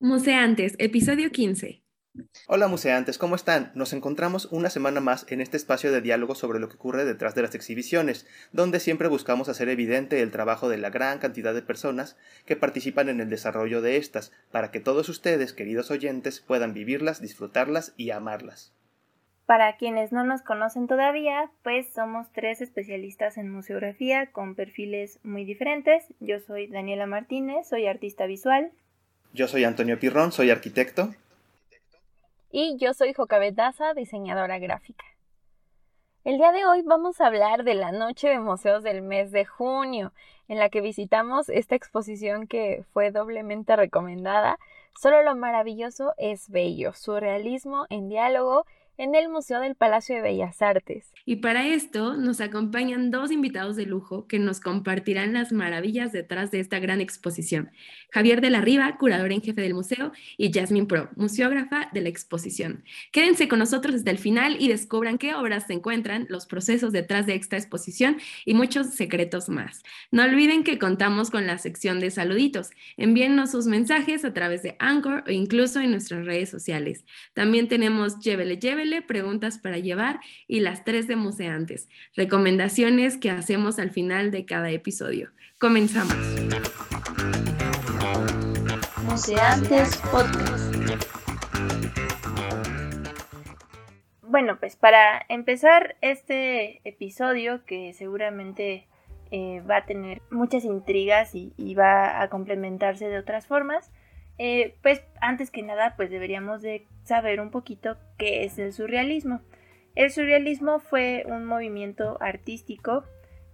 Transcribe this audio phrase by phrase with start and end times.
[0.00, 1.82] Museantes, episodio 15.
[2.48, 3.72] Hola museantes, ¿cómo están?
[3.74, 7.34] Nos encontramos una semana más en este espacio de diálogo sobre lo que ocurre detrás
[7.34, 11.62] de las exhibiciones, donde siempre buscamos hacer evidente el trabajo de la gran cantidad de
[11.62, 16.74] personas que participan en el desarrollo de estas, para que todos ustedes, queridos oyentes, puedan
[16.74, 18.74] vivirlas, disfrutarlas y amarlas.
[19.46, 25.46] Para quienes no nos conocen todavía, pues somos tres especialistas en museografía con perfiles muy
[25.46, 26.12] diferentes.
[26.20, 28.72] Yo soy Daniela Martínez, soy artista visual.
[29.36, 31.10] Yo soy Antonio Pirrón, soy arquitecto.
[32.50, 35.04] Y yo soy Jocabet Daza, diseñadora gráfica.
[36.24, 39.44] El día de hoy vamos a hablar de la Noche de Museos del mes de
[39.44, 40.14] junio,
[40.48, 44.58] en la que visitamos esta exposición que fue doblemente recomendada.
[44.98, 48.64] Solo lo maravilloso es bello, surrealismo en diálogo
[48.98, 51.12] en el Museo del Palacio de Bellas Artes.
[51.24, 56.50] Y para esto nos acompañan dos invitados de lujo que nos compartirán las maravillas detrás
[56.50, 57.70] de esta gran exposición.
[58.10, 62.08] Javier de la Riva, curador en jefe del museo, y Jasmine Pro, museógrafa de la
[62.08, 62.84] exposición.
[63.12, 67.26] Quédense con nosotros hasta el final y descubran qué obras se encuentran, los procesos detrás
[67.26, 69.82] de esta exposición y muchos secretos más.
[70.10, 72.70] No olviden que contamos con la sección de saluditos.
[72.96, 77.04] Envíennos sus mensajes a través de Anchor o incluso en nuestras redes sociales.
[77.34, 83.78] También tenemos Llévele Llévele preguntas para llevar y las tres de museantes, recomendaciones que hacemos
[83.78, 85.30] al final de cada episodio.
[85.58, 86.16] Comenzamos.
[89.04, 90.76] Museantes Podcast.
[94.22, 98.86] Bueno, pues para empezar este episodio que seguramente
[99.30, 103.90] eh, va a tener muchas intrigas y, va a complementarse de otras formas,
[104.38, 109.40] eh, pues antes que nada pues deberíamos de saber un poquito qué es el surrealismo.
[109.94, 113.04] El surrealismo fue un movimiento artístico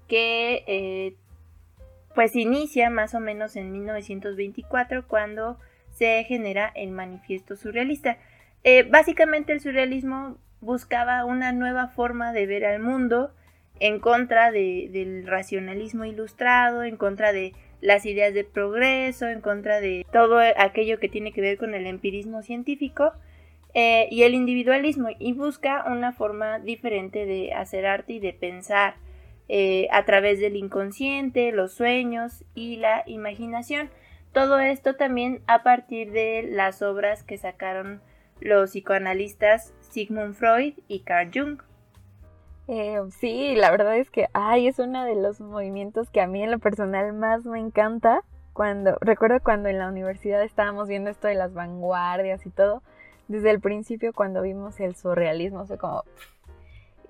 [0.08, 1.16] que eh,
[2.14, 5.58] pues inicia más o menos en 1924 cuando
[5.92, 8.18] se genera el manifiesto surrealista.
[8.64, 13.32] Eh, básicamente el surrealismo buscaba una nueva forma de ver al mundo
[13.80, 20.06] en contra del racionalismo ilustrado, en contra de las ideas de progreso, en contra de
[20.10, 23.12] todo aquello que tiene que ver con el empirismo científico
[23.74, 28.94] eh, y el individualismo y busca una forma diferente de hacer arte y de pensar
[29.48, 33.90] eh, a través del inconsciente, los sueños y la imaginación.
[34.32, 38.00] Todo esto también a partir de las obras que sacaron
[38.40, 41.58] los psicoanalistas Sigmund Freud y Carl Jung.
[42.68, 46.42] Eh, sí, la verdad es que ay, es uno de los movimientos que a mí
[46.42, 48.22] en lo personal más me encanta.
[48.52, 52.82] Cuando recuerdo cuando en la universidad estábamos viendo esto de las vanguardias y todo,
[53.28, 56.04] desde el principio cuando vimos el surrealismo fue como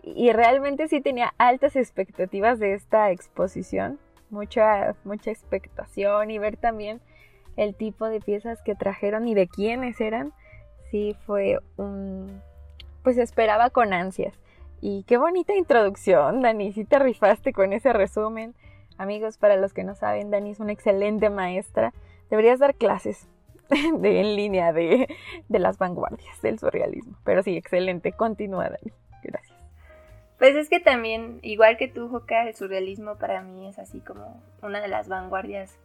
[0.03, 7.01] y realmente sí tenía altas expectativas de esta exposición, mucha mucha expectación y ver también
[7.57, 10.33] el tipo de piezas que trajeron y de quiénes eran,
[10.91, 12.41] sí fue un
[13.03, 14.35] pues esperaba con ansias.
[14.85, 16.73] Y qué bonita introducción, Dani.
[16.73, 18.53] Si te rifaste con ese resumen.
[18.99, 21.95] Amigos, para los que no saben, Dani es una excelente maestra.
[22.31, 23.29] Deberías dar clases
[23.71, 25.07] de, en línea de,
[25.49, 27.17] de las vanguardias del surrealismo.
[27.23, 28.11] Pero sí, excelente.
[28.11, 28.93] Continúa, Dani.
[29.23, 29.57] Gracias.
[30.37, 34.43] Pues es que también, igual que tú, Joca, el surrealismo para mí es así como
[34.63, 35.79] una de las vanguardias,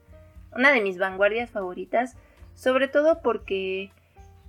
[0.55, 2.17] una de mis vanguardias favoritas,
[2.55, 3.91] sobre todo porque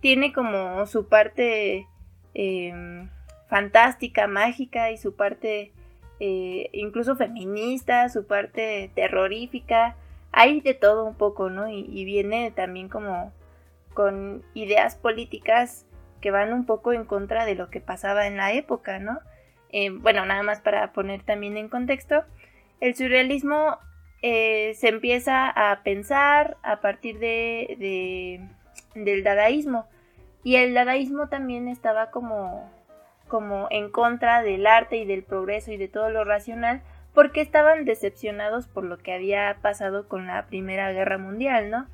[0.00, 1.86] tiene como su parte
[2.32, 3.08] eh,
[3.48, 5.72] fantástica, mágica y su parte
[6.20, 9.96] eh, incluso feminista, su parte terrorífica.
[10.32, 11.68] Hay de todo un poco, ¿no?
[11.68, 13.32] Y, viene también como
[13.94, 15.86] con ideas políticas
[16.20, 19.20] que van un poco en contra de lo que pasaba en la época, ¿no?
[19.70, 22.24] Eh, bueno, nada más para poner también en contexto,
[22.80, 23.78] el surrealismo
[24.22, 28.40] eh, se empieza a pensar a partir de,
[28.94, 29.86] del dadaísmo
[30.42, 32.70] y el dadaísmo también estaba como
[33.28, 36.82] como en contra del arte y del progreso y de todo lo racional,
[37.14, 41.86] porque estaban decepcionados por lo que había pasado con la Primera Guerra Mundial, ¿no?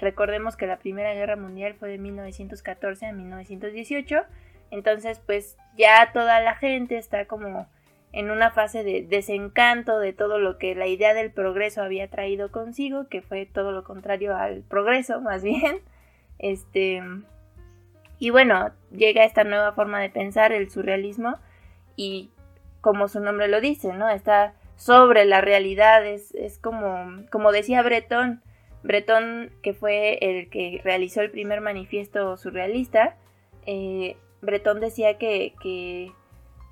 [0.00, 4.22] Recordemos que la Primera Guerra Mundial fue de 1914 a 1918,
[4.70, 7.66] entonces pues ya toda la gente está como
[8.12, 12.50] en una fase de desencanto de todo lo que la idea del progreso había traído
[12.50, 15.80] consigo, que fue todo lo contrario al progreso, más bien.
[16.38, 17.02] Este,
[18.18, 21.36] y bueno, llega esta nueva forma de pensar, el surrealismo,
[21.96, 22.30] y
[22.80, 24.08] como su nombre lo dice, ¿no?
[24.08, 26.32] Está sobre la realidad, es,
[26.62, 28.42] como, como decía Breton,
[28.82, 33.16] Breton que fue el que realizó el primer manifiesto surrealista,
[33.66, 36.12] eh, Breton decía que, que,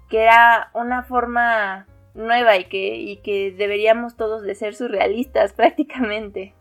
[0.08, 6.54] que, era una forma nueva y que, y que deberíamos todos de ser surrealistas prácticamente.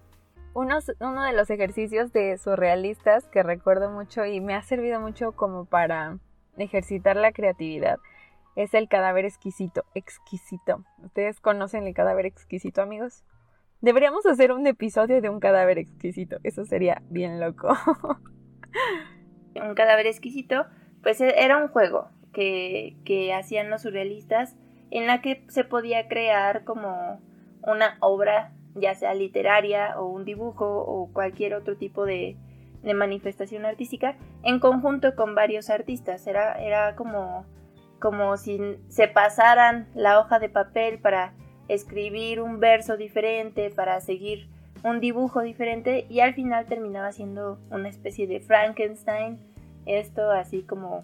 [0.56, 5.66] Uno de los ejercicios de surrealistas que recuerdo mucho y me ha servido mucho como
[5.66, 6.18] para
[6.58, 8.00] ejercitar la creatividad
[8.56, 10.84] es el cadáver exquisito, exquisito.
[11.04, 13.24] ¿Ustedes conocen el cadáver exquisito, amigos?
[13.82, 17.76] Deberíamos hacer un episodio de un cadáver exquisito, eso sería bien loco.
[19.56, 20.66] un cadáver exquisito,
[21.04, 24.56] pues e, era un juego que, que hacían los surrealistas
[24.90, 27.22] en la que se podía crear como
[27.62, 32.38] una obra, ya sea literaria o un dibujo o cualquier otro tipo de,
[32.84, 36.28] manifestación artística, en conjunto con varios artistas.
[36.28, 37.46] Era, era como
[38.00, 41.34] como si se pasaran la hoja de papel para
[41.68, 44.48] escribir un verso diferente, para seguir
[44.84, 49.40] un dibujo diferente y al final terminaba siendo una especie de Frankenstein.
[49.86, 51.04] Esto así como...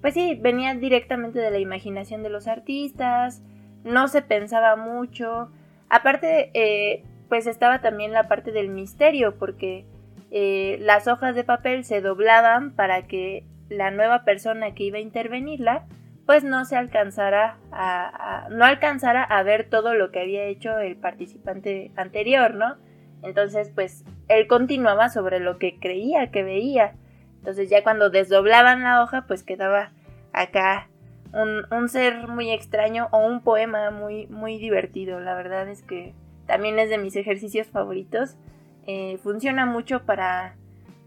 [0.00, 3.42] Pues sí, venía directamente de la imaginación de los artistas,
[3.84, 5.50] no se pensaba mucho.
[5.88, 9.84] Aparte, eh, pues estaba también la parte del misterio, porque
[10.30, 15.00] eh, las hojas de papel se doblaban para que la nueva persona que iba a
[15.00, 15.86] intervenirla
[16.26, 20.96] pues no se alcanzara a, no alcanzara a ver todo lo que había hecho el
[20.96, 22.74] participante anterior, ¿no?
[23.22, 26.94] Entonces, pues él continuaba sobre lo que creía que veía.
[27.38, 29.92] Entonces ya cuando desdoblaban la hoja, pues quedaba
[30.32, 30.88] acá
[31.36, 35.20] un, ser muy extraño o un poema muy, muy divertido.
[35.20, 36.14] La verdad es que
[36.46, 38.36] también es de mis ejercicios favoritos.
[38.86, 40.56] Eh, funciona mucho para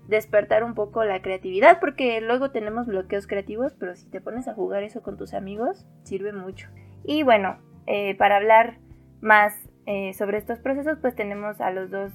[0.07, 4.53] despertar un poco la creatividad, porque luego tenemos bloqueos creativos, pero si te pones a
[4.53, 6.67] jugar eso con tus amigos, sirve mucho.
[7.03, 8.77] Y bueno, eh, para hablar
[9.21, 9.53] más
[9.85, 12.11] eh, sobre estos procesos, pues tenemos a los dos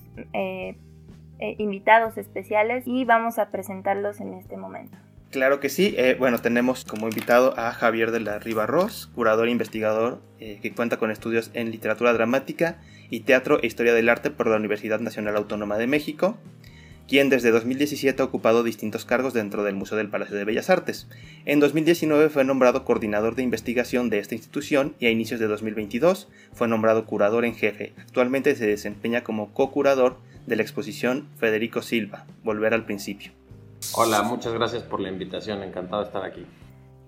[1.58, 4.96] invitados especiales y vamos a presentarlos en este momento.
[5.34, 5.96] Claro que sí.
[6.20, 10.96] bueno, tenemos como invitado a Javier de la Riva Ross, curador e investigador que cuenta
[10.96, 15.34] con estudios en literatura dramática y teatro e historia del arte por la Universidad Nacional
[15.34, 16.38] Autónoma de México
[17.08, 21.08] quien desde 2017 ha ocupado distintos cargos dentro del Museo del Palacio de Bellas Artes.
[21.46, 26.28] En 2019 fue nombrado coordinador de investigación de esta institución y a inicios de 2022
[26.52, 27.92] fue nombrado curador en jefe.
[27.98, 30.16] Actualmente se desempeña como co-curador
[30.46, 33.32] de la exposición Federico Silva, Volver al Principio.
[33.94, 36.46] Hola, muchas gracias por la invitación, encantado de estar aquí.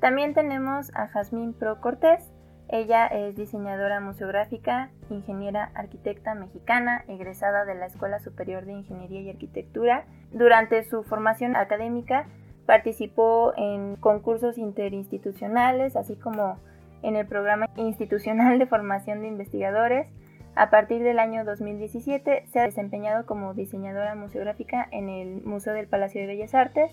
[0.00, 2.30] También tenemos a Jazmín Pro Cortés,
[2.68, 9.30] ella es diseñadora museográfica, ingeniera arquitecta mexicana, egresada de la Escuela Superior de Ingeniería y
[9.30, 10.04] Arquitectura.
[10.32, 12.26] Durante su formación académica
[12.66, 16.58] participó en concursos interinstitucionales, así como
[17.02, 20.08] en el programa institucional de formación de investigadores.
[20.56, 25.86] A partir del año 2017 se ha desempeñado como diseñadora museográfica en el Museo del
[25.86, 26.90] Palacio de Bellas Artes,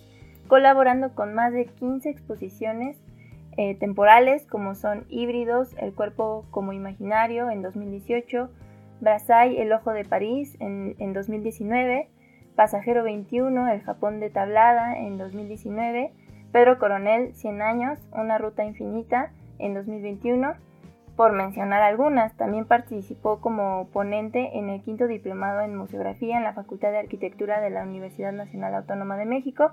[0.50, 2.98] colaborando con más de 15 exposiciones
[3.56, 8.50] eh, temporales como son Híbridos, El cuerpo como imaginario en 2018,
[9.00, 12.10] Brassai, El ojo de París en, en 2019,
[12.58, 16.12] Pasajero 21, El Japón de Tablada en 2019,
[16.52, 20.54] Pedro Coronel, 100 años, Una ruta infinita en 2021,
[21.16, 22.36] por mencionar algunas.
[22.36, 27.62] También participó como ponente en el quinto diplomado en museografía en la Facultad de Arquitectura
[27.62, 29.72] de la Universidad Nacional Autónoma de México,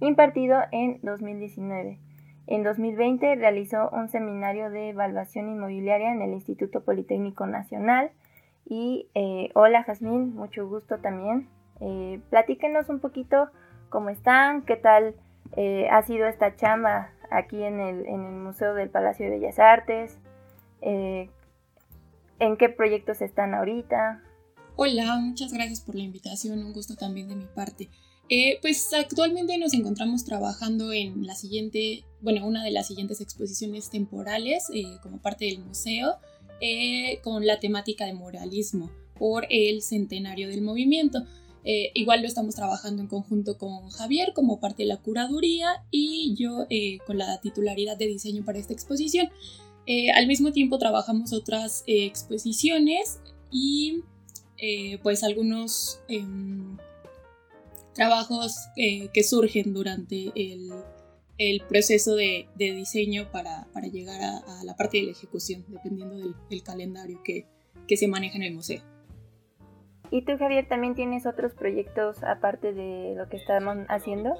[0.00, 1.98] impartido en 2019.
[2.46, 8.10] En 2020 realizó un seminario de evaluación inmobiliaria en el Instituto Politécnico Nacional.
[8.64, 11.48] Y eh, hola Jazmín, mucho gusto también.
[11.80, 13.48] Eh, platíquenos un poquito
[13.88, 15.14] cómo están, qué tal
[15.56, 19.58] eh, ha sido esta chamba aquí en el, en el, Museo del Palacio de Bellas
[19.58, 20.18] Artes,
[20.82, 24.22] en qué proyectos están ahorita.
[24.76, 27.88] Hola, muchas gracias por la invitación, un gusto también de mi parte.
[28.28, 33.90] Eh, pues actualmente nos encontramos trabajando en la siguiente, bueno, una de las siguientes exposiciones
[33.90, 36.16] temporales eh, como parte del museo
[36.60, 41.26] eh, con la temática de moralismo por el centenario del movimiento.
[41.94, 46.66] igual lo estamos trabajando en conjunto con Javier como parte de la curaduría y yo
[47.06, 49.28] con la titularidad de diseño para esta exposición.
[50.14, 53.20] Al mismo tiempo trabajamos otras exposiciones
[53.50, 54.02] y
[55.02, 56.76] pues algunos em,
[57.94, 60.72] trabajos eh, que surgen durante el,
[61.68, 67.46] proceso de, diseño para, llegar a, la parte de la ejecución, dependiendo del, calendario que,
[67.96, 68.80] se maneja en el museo.
[70.10, 74.30] ¿Y tú, Javier, también tienes otros proyectos aparte de lo que estamos haciendo?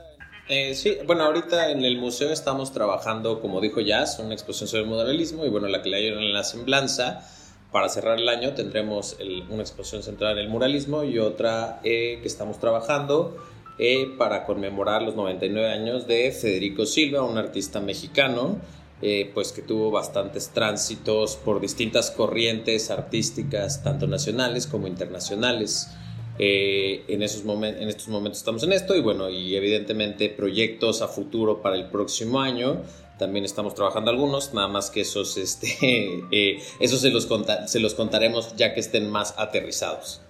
[0.49, 4.83] Eh, sí, bueno, ahorita en el museo estamos trabajando, como dijo Jazz, una exposición sobre
[4.83, 7.27] el modernismo y bueno, la que le en la semblanza.
[7.71, 9.17] Para cerrar el año tendremos
[9.49, 13.37] una exposición centrada en el muralismo y otra eh, que estamos trabajando
[13.79, 18.59] eh, para conmemorar los 99 años de Federico Silva, un artista mexicano,
[19.01, 25.89] eh, pues que tuvo bastantes tránsitos por distintas corrientes artísticas, tanto nacionales como internacionales.
[26.45, 31.63] Eh, en, esos estos momentos estamos en esto y bueno, y evidentemente proyectos a futuro
[31.63, 32.83] para el próximo año.
[33.17, 35.69] También estamos trabajando algunos, nada más que esos, este,
[36.33, 37.29] eh, esos se, los
[37.67, 40.21] se los contaremos ya que estén más aterrizados.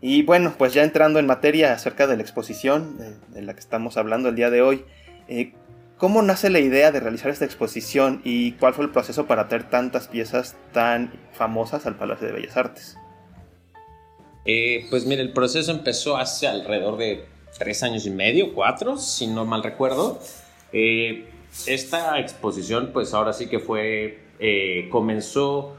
[0.00, 3.96] Y bueno, pues ya entrando en materia acerca de la exposición de, la que estamos
[3.96, 4.84] hablando el día de hoy,
[5.28, 5.52] eh,
[5.96, 9.70] ¿cómo nace la idea de realizar esta exposición y cuál fue el proceso para traer
[9.70, 12.96] tantas piezas tan famosas al Palacio de Bellas Artes?
[14.44, 17.24] Eh, pues mire, el proceso empezó hace alrededor de
[17.58, 20.18] tres años y medio, cuatro, si no mal recuerdo.
[20.72, 21.28] Eh,
[21.66, 25.76] esta exposición, pues ahora sí que fue, eh, comenzó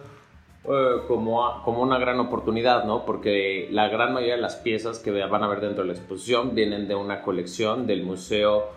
[1.10, 3.06] como, como una gran oportunidad, ¿no?
[3.06, 6.56] Porque la gran mayoría de las piezas que van a ver dentro de la exposición
[6.56, 8.70] vienen de una colección del Museo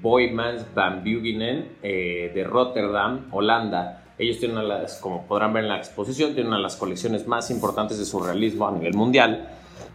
[0.00, 3.99] Boymans van Buginen de Rotterdam, Holanda.
[4.20, 4.58] Ellos tienen
[5.00, 8.68] como podrán ver en la exposición, tienen una de las colecciones más importantes de surrealismo
[8.68, 9.48] a nivel mundial.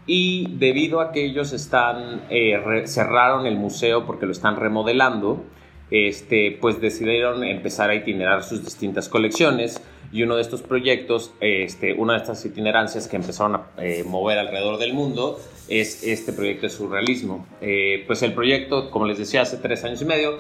[0.07, 5.43] Y debido a que ellos están, eh, cerraron el museo porque lo están remodelando,
[5.91, 9.79] este, pues decidieron empezar a itinerar sus distintas colecciones
[10.15, 14.39] y uno de estos proyectos, este, una de estas itinerancias que empezaron a eh, mover
[14.39, 17.45] alrededor del mundo es este proyecto de surrealismo.
[17.59, 20.37] Eh, pues el proyecto, como les decía, hace tres años y medio,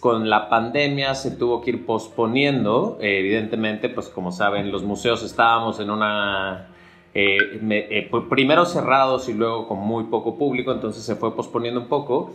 [0.00, 5.22] con la pandemia se tuvo que ir posponiendo, eh, evidentemente, pues como saben, los museos
[5.22, 6.70] estábamos en una...
[8.28, 12.32] primero cerrados y luego con muy poco público, entonces se fue posponiendo un poco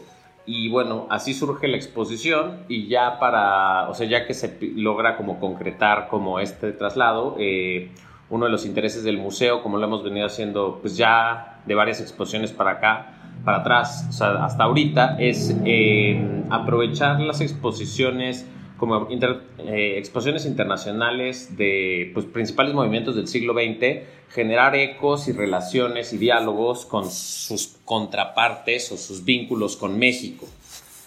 [0.51, 5.15] y bueno, así surge la exposición y ya para, o sea, ya que se logra
[5.15, 7.91] como concretar como este traslado, eh,
[8.31, 12.01] uno de los intereses del museo, como lo hemos venido haciendo pues ya de varias
[12.01, 13.13] exposiciones para acá,
[13.45, 18.47] para atrás, hasta ahorita, es eh, aprovechar las exposiciones
[18.79, 26.13] como eh, exposiciones internacionales de pues, principales movimientos del siglo XX, generar ecos y relaciones
[26.13, 30.47] y diálogos con sus contrapartes o sus vínculos con México.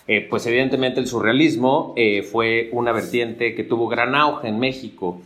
[0.07, 5.21] Eh, pues evidentemente el surrealismo eh, fue una vertiente que tuvo gran auge en México,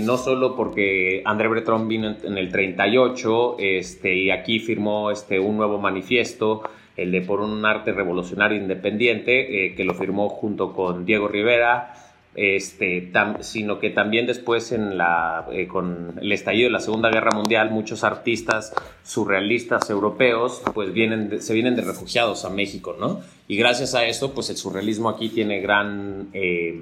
[0.00, 5.56] no solo porque André Breton vino en, el 38 este, y aquí firmó este, un
[5.56, 6.64] nuevo manifiesto,
[7.00, 11.94] el de Por un arte revolucionario independiente, eh, que lo firmó junto con Diego Rivera,
[12.34, 17.32] este, sino que también después en la, eh, con el estallido de la Segunda Guerra
[17.34, 23.20] Mundial, muchos artistas surrealistas europeos pues vienen se vienen de refugiados a México, ¿no?
[23.48, 26.78] Y gracias a eso, pues el surrealismo aquí tiene gran eh,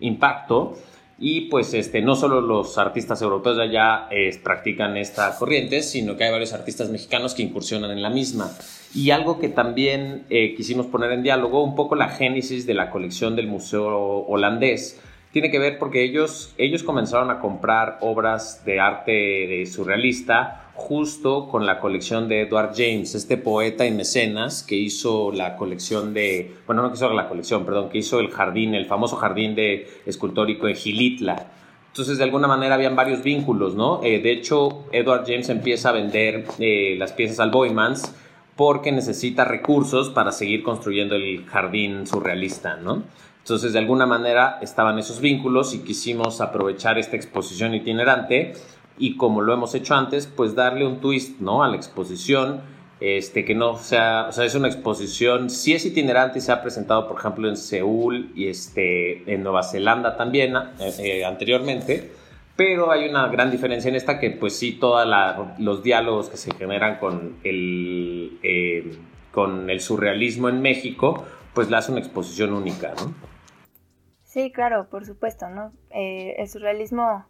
[0.00, 0.76] impacto
[1.20, 4.08] y pues este, no solo los artistas europeos de allá
[4.42, 8.50] practican esta corriente, sino que hay varios artistas mexicanos que incursionan en la misma.
[8.94, 12.90] Y algo que también eh, quisimos poner en diálogo, un poco la génesis de la
[12.90, 15.00] colección del Museo Holandés,
[15.32, 21.66] tiene que ver porque ellos, ellos comenzaron a comprar obras de arte surrealista justo con
[21.66, 26.82] la colección de Edward James, este poeta y mecenas que hizo la colección de, bueno,
[26.82, 30.66] no que hizo la colección, perdón, que hizo el jardín, el famoso jardín de escultórico
[30.66, 31.46] en Gilitla.
[31.88, 34.00] Entonces, de alguna manera habían varios vínculos, ¿no?
[34.02, 38.14] Eh, de hecho, Edward James empieza a vender eh, las piezas al Boymans
[38.60, 43.04] porque necesita recursos para seguir construyendo el jardín surrealista, ¿no?
[43.38, 48.52] Entonces, de alguna manera estaban esos vínculos y quisimos aprovechar esta exposición itinerante
[48.98, 51.64] y como lo hemos hecho antes, pues darle un twist, ¿no?
[51.64, 52.60] A la exposición,
[53.00, 56.60] este, que no sea, o sea, es una exposición, sí es itinerante y se ha
[56.60, 62.12] presentado, por ejemplo, en Seúl y este, en Nueva Zelanda también eh, eh, anteriormente,
[62.60, 65.08] pero hay una gran diferencia en esta que pues sí, todos
[65.56, 68.98] los diálogos que se generan con el, eh,
[69.32, 71.24] con el surrealismo en México,
[71.54, 73.14] pues la hace una exposición única, ¿no?
[74.24, 75.72] Sí, claro, por supuesto, ¿no?
[75.90, 77.24] el surrealismo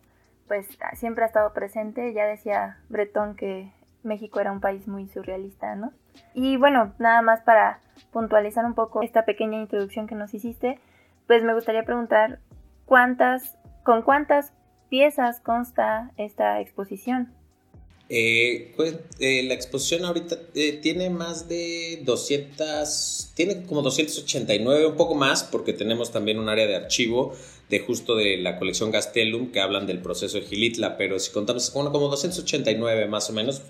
[0.48, 2.12] pues siempre ha estado presente.
[2.12, 3.70] Ya decía Bretón que
[4.02, 5.92] México era un país muy surrealista, ¿no?
[6.34, 7.78] Y bueno, nada más para
[8.12, 10.80] puntualizar un poco esta pequeña introducción que nos hiciste,
[11.28, 12.40] pues me gustaría preguntar
[12.84, 14.52] cuántas, con cuántas
[14.90, 17.32] piezas consta esta exposición.
[18.12, 24.96] Eh, pues, eh, la exposición ahorita eh, tiene más de 200, tiene como 289, un
[24.96, 27.32] poco más, porque tenemos también un área de archivo
[27.68, 31.70] de justo de la colección Gastelum que hablan del proceso de Gilitla, pero si contamos
[31.70, 33.62] como, como 289 más o menos,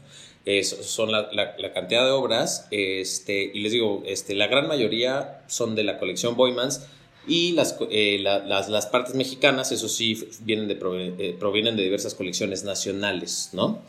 [0.71, 5.75] son la, la, cantidad de obras, este, y les digo, este, la gran mayoría son
[5.75, 6.87] de la colección Boymans,
[7.27, 10.75] y las, eh, las, las, partes mexicanas, eso sí, vienen de,
[11.19, 13.83] eh, provienen de diversas colecciones nacionales, ¿no?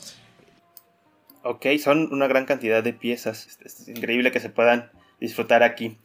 [1.43, 3.57] Ok, son una gran cantidad de piezas.
[3.63, 5.97] Es increíble que se puedan disfrutar aquí.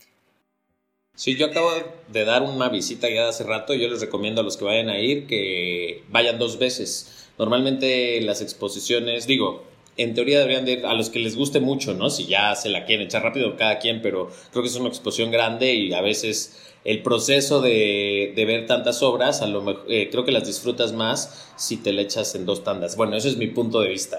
[1.15, 1.71] Sí, yo acabo
[2.09, 3.75] de dar una visita ya hace rato.
[3.75, 7.31] Yo les recomiendo a los que vayan a ir que vayan dos veces.
[7.39, 9.65] Normalmente las exposiciones, digo,
[9.97, 12.11] en teoría deberían de ir a los que les guste mucho, ¿no?
[12.11, 15.31] Si ya se la quieren echar rápido cada quien, pero creo que es una exposición
[15.31, 20.25] grande y a veces el proceso de, ver tantas obras, a lo mejor, eh, creo
[20.25, 22.97] que las disfrutas más si te la echas en dos tandas.
[22.97, 24.19] Bueno, ese es mi punto de vista.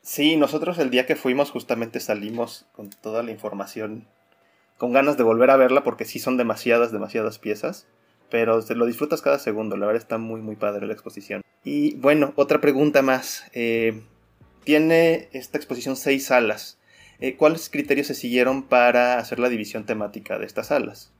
[0.00, 4.06] Sí, nosotros el día que fuimos justamente salimos con toda la información,
[4.76, 7.88] con ganas de volver a verla porque sí son demasiadas, demasiadas piezas,
[8.30, 11.42] pero lo disfrutas cada segundo, la verdad está muy, muy padre la exposición.
[11.64, 13.42] Y bueno, otra pregunta más.
[13.54, 14.02] Eh,
[14.62, 16.78] tiene esta exposición seis salas.
[17.18, 21.12] Eh, ¿Cuáles criterios se siguieron para hacer la división temática de estas salas?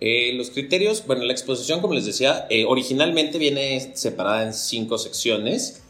[0.00, 5.82] Eh, los criterios, bueno, la exposición, como les decía, originalmente viene separada en cinco secciones.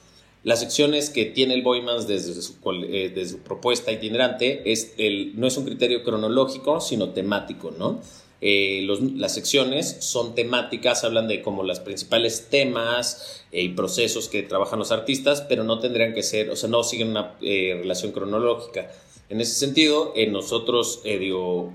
[0.44, 2.54] Las secciones que tiene el Boymans desde su,
[2.88, 8.00] desde su propuesta itinerante es el, no es un criterio cronológico, sino temático, ¿no?
[8.40, 8.86] Eh,
[9.16, 14.78] las secciones son temáticas, hablan de como los principales temas eh, y procesos que trabajan
[14.78, 18.92] los artistas, pero no tendrían que ser, o sea, no siguen una eh, relación cronológica.
[19.30, 21.72] En ese sentido, nosotros, digo,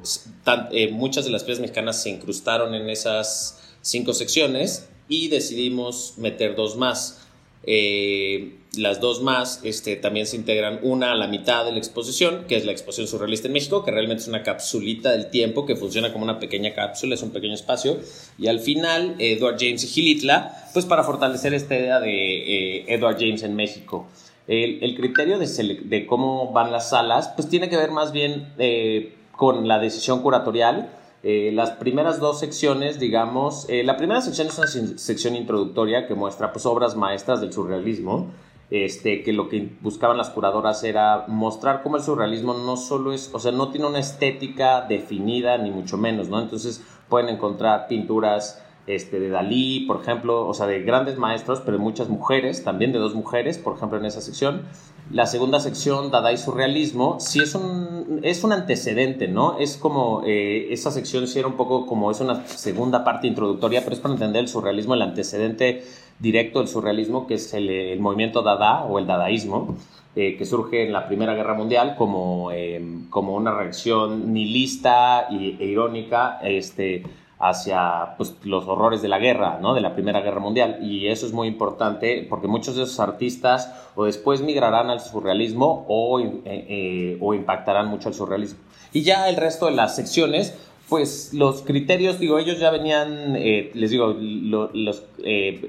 [0.91, 6.77] muchas de las piezas mexicanas se incrustaron en esas cinco secciones y decidimos meter dos
[6.77, 7.19] más.
[7.65, 12.45] Eh, las dos más este, también se integran una a la mitad de la exposición,
[12.47, 15.75] que es la exposición surrealista en México, que realmente es una capsulita del tiempo que
[15.75, 17.99] funciona como una pequeña cápsula, es un pequeño espacio.
[18.39, 23.17] Y al final, Edward James y Gilitla, pues para fortalecer esta idea de eh, Edward
[23.19, 24.07] James en México.
[24.47, 25.47] El, criterio de,
[25.85, 30.21] de, cómo van las salas, pues tiene que ver más bien eh, con la decisión
[30.21, 30.89] curatorial
[31.25, 36.15] eh, las primeras dos secciones, digamos, eh, la primera sección es una sección introductoria que
[36.15, 38.31] muestra pues, obras maestras del surrealismo,
[38.69, 43.29] este, que lo que buscaban las curadoras era mostrar cómo el surrealismo no solo es,
[43.33, 46.41] o sea, no tiene una estética definida ni mucho menos, ¿no?
[46.41, 51.77] Entonces pueden encontrar pinturas este, de Dalí, por ejemplo, o sea, de grandes maestros, pero
[51.77, 54.63] de muchas mujeres, también de dos mujeres, por ejemplo, en esa sección.
[55.11, 59.57] La segunda sección, Dada y Surrealismo, sí es un, es un antecedente, ¿no?
[59.57, 63.81] Es como, eh, esa sección sí era un poco como, es una segunda parte introductoria,
[63.83, 65.83] pero es para entender el surrealismo, el antecedente
[66.19, 69.77] directo del surrealismo, que es el, movimiento Dada o el dadaísmo,
[70.15, 75.65] eh, que surge en la Primera Guerra Mundial como, eh, como una reacción nihilista e
[75.65, 77.03] irónica, este,
[77.43, 79.73] hacia pues, los horrores de la guerra, ¿no?
[79.73, 80.79] de la Primera Guerra Mundial.
[80.81, 85.85] Y eso es muy importante porque muchos de esos artistas o después migrarán al surrealismo
[85.89, 88.59] o, eh, eh, o impactarán mucho al surrealismo.
[88.93, 93.71] Y ya el resto de las secciones, pues los criterios, digo, ellos ya venían, eh,
[93.73, 94.15] les digo,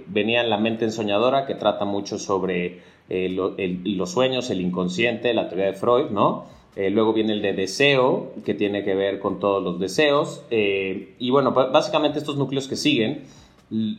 [0.07, 5.75] venían la mente ensoñadora que trata mucho sobre los sueños, el inconsciente, la teoría de
[5.75, 6.45] Freud, ¿no?
[6.77, 10.43] Eh, luego viene el de deseo, que tiene que ver con todos los deseos.
[10.51, 13.23] Eh, y bueno, básicamente estos núcleos que siguen,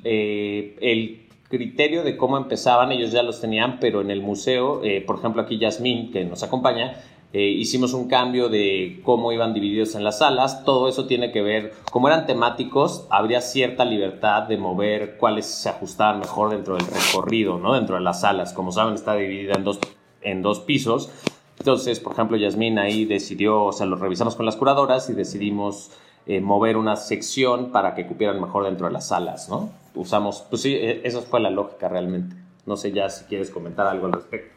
[0.04, 5.20] eh, el criterio de cómo empezaban, ellos ya los tenían, pero en el museo, por
[5.20, 10.20] ejemplo aquí Yasmín, que nos acompaña, hicimos un cambio de cómo iban divididos en las
[10.20, 10.66] salas.
[10.66, 15.70] Todo eso tiene que ver, como eran temáticos, habría cierta libertad de mover cuáles se
[15.70, 17.74] ajustaban mejor dentro del recorrido, ¿no?
[17.74, 18.52] dentro de las salas.
[18.52, 19.80] Como saben, está dividida en dos,
[20.22, 21.12] en dos pisos.
[21.60, 25.92] Entonces, por ejemplo, Yasmín ahí decidió, o sea, lo revisamos con las curadoras y decidimos
[26.28, 29.72] eh, mover una sección para que cupieran mejor dentro de las salas, ¿no?
[29.94, 32.36] Usamos, pues sí, e, esa fue la lógica realmente.
[32.66, 34.54] No sé ya si quieres comentar algo al respecto.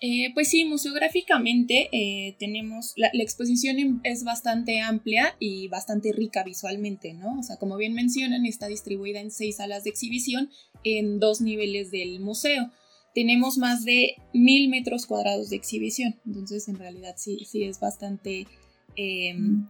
[0.00, 6.44] Eh, pues sí, museográficamente eh, tenemos, la, la, exposición es bastante amplia y bastante rica
[6.44, 7.38] visualmente, ¿no?
[7.38, 10.50] O sea, como bien mencionan, está distribuida en seis salas de exhibición
[10.84, 12.70] en dos niveles del museo
[13.16, 18.46] tenemos más de mil metros cuadrados de exhibición, entonces en realidad sí, sí es bastante
[18.94, 19.66] em,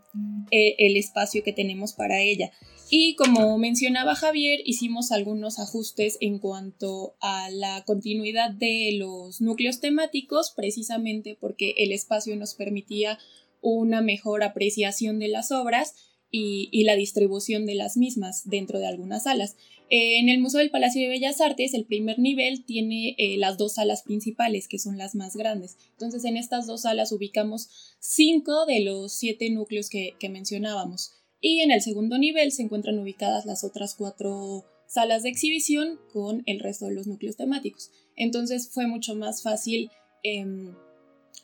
[0.50, 2.50] e, el espacio que tenemos para ella.
[2.90, 9.78] Y como mencionaba Javier, hicimos algunos ajustes en cuanto a la continuidad de los núcleos
[9.78, 13.16] temáticos, precisamente porque el espacio nos permitía
[13.60, 15.94] una mejor apreciación de las obras
[16.32, 19.56] y, la distribución de las mismas dentro de algunas salas.
[19.88, 23.56] Eh, en el Museo del Palacio de Bellas Artes, el primer nivel tiene eh, las
[23.56, 25.76] dos salas principales, que son las más grandes.
[25.92, 27.68] Entonces, en estas dos salas ubicamos
[28.00, 31.12] cinco de los siete núcleos que, mencionábamos.
[31.40, 36.42] Y en el segundo nivel se encuentran ubicadas las otras cuatro salas de exhibición con
[36.46, 37.90] el resto de los núcleos temáticos.
[38.16, 39.90] Entonces fue mucho más fácil
[40.24, 40.74] em,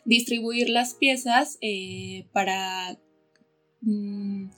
[0.05, 2.99] distribuir las piezas eh, para
[3.83, 4.51] mm,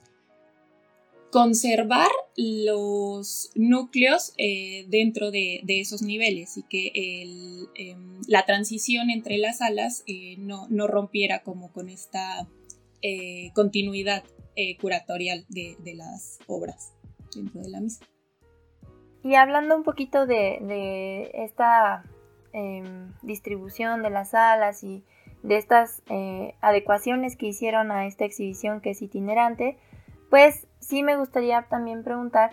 [1.35, 9.57] conservar los núcleos eh, dentro de, esos niveles y que em, la transición entre las
[9.57, 12.47] salas eh, no, rompiera como con esta
[13.01, 14.23] eh, continuidad
[14.79, 16.93] curatorial de, las obras
[17.35, 18.07] dentro de la misma.
[19.21, 22.05] Y hablando un poquito de, esta
[22.53, 25.03] em, distribución de las salas y
[25.43, 26.01] de estas
[26.61, 29.77] adecuaciones que hicieron a esta exhibición que es itinerante,
[30.29, 32.51] pues sí me gustaría también preguntar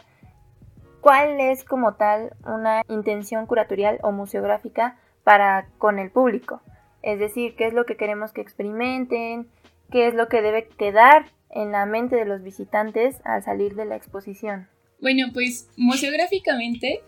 [1.01, 6.62] cuál es como tal una intención curatorial o museográfica para con el público.
[7.03, 9.49] Es decir, qué es lo que queremos que experimenten,
[9.90, 13.85] qué es lo que debe quedar en la mente de los visitantes al salir de
[13.85, 14.68] la exposición.
[15.01, 17.03] Bueno, pues museográficamente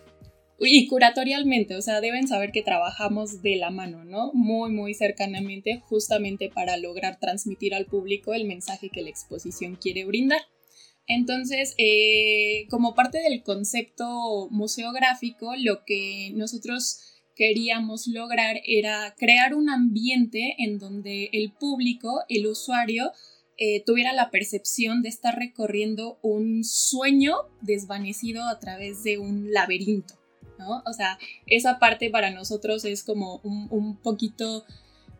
[0.58, 4.32] y curatorialmente, o sea, deben saber que trabajamos de la mano, ¿no?
[4.34, 10.04] Muy, muy cercanamente, justamente para lograr transmitir al público el mensaje que la exposición quiere
[10.04, 10.40] brindar.
[11.06, 17.00] Entonces, eh, como parte del concepto museográfico, lo que nosotros
[17.34, 23.12] queríamos lograr era crear un ambiente en donde el público, el usuario,
[23.56, 30.14] eh, tuviera la percepción de estar recorriendo un sueño desvanecido a través de un laberinto,
[30.58, 30.82] ¿no?
[30.86, 34.64] O sea, esa parte para nosotros es como un, poquito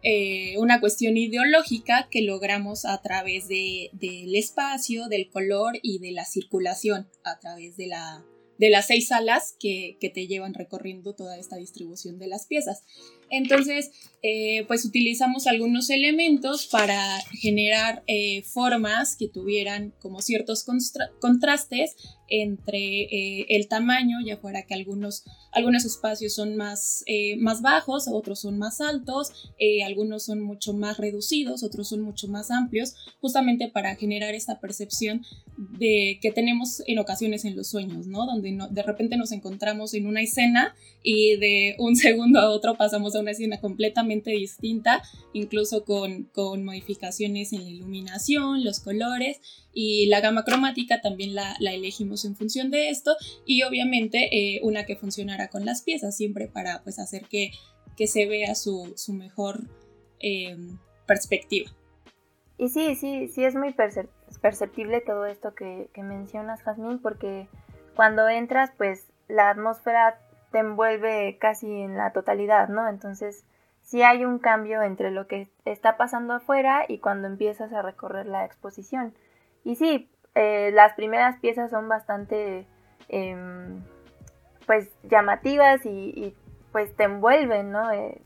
[0.07, 6.27] eh, una cuestión ideológica que logramos a través del espacio, del color y de la
[6.27, 8.23] circulación a través de la,
[8.59, 12.85] de las seis salas que, te llevan recorriendo toda esta distribución de las piezas.
[13.37, 13.91] Entonces,
[14.27, 20.65] eh, pues utilizamos algunos elementos para generar eh, formas que tuvieran como ciertos
[21.21, 21.95] contrastes
[22.29, 27.05] entre eh, el tamaño, ya fuera que algunos, algunos espacios son más,
[27.39, 29.53] más bajos, otros son más altos,
[29.85, 35.23] algunos son mucho más reducidos, otros son mucho más amplios, justamente para generar esta percepción
[35.57, 38.25] de que tenemos en ocasiones en los sueños, ¿no?
[38.25, 43.15] Donde de repente nos encontramos en una escena y de un segundo a otro pasamos
[43.15, 49.41] a una escena completamente distinta, incluso con, con modificaciones en la iluminación, los colores
[49.73, 54.61] y la gama cromática también la, la elegimos en función de esto y obviamente eh,
[54.63, 57.51] una que funcionara con las piezas siempre para pues hacer que,
[57.97, 59.69] que se vea su, su mejor
[60.21, 60.57] eh,
[61.07, 61.71] perspectiva.
[62.57, 63.75] Y sí, sí, sí es muy
[64.41, 67.49] perceptible todo esto que, que mencionas, Jazmín, porque
[67.97, 70.21] cuando entras, pues la atmósfera
[70.55, 72.89] te envuelve casi en la totalidad, ¿no?
[72.89, 73.45] Entonces,
[73.83, 78.27] sí hay un cambio entre lo que está pasando afuera y cuando empiezas a recorrer
[78.27, 79.15] la exposición.
[79.65, 82.69] Y sí, eh, las primeras piezas son bastante,
[83.09, 83.83] em,
[84.65, 86.37] pues, llamativas y,
[86.71, 87.91] pues te envuelven, ¿no?
[87.91, 88.23] Eh,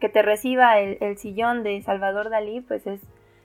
[0.00, 3.00] que te reciba el, sillón de Salvador Dalí, pues es,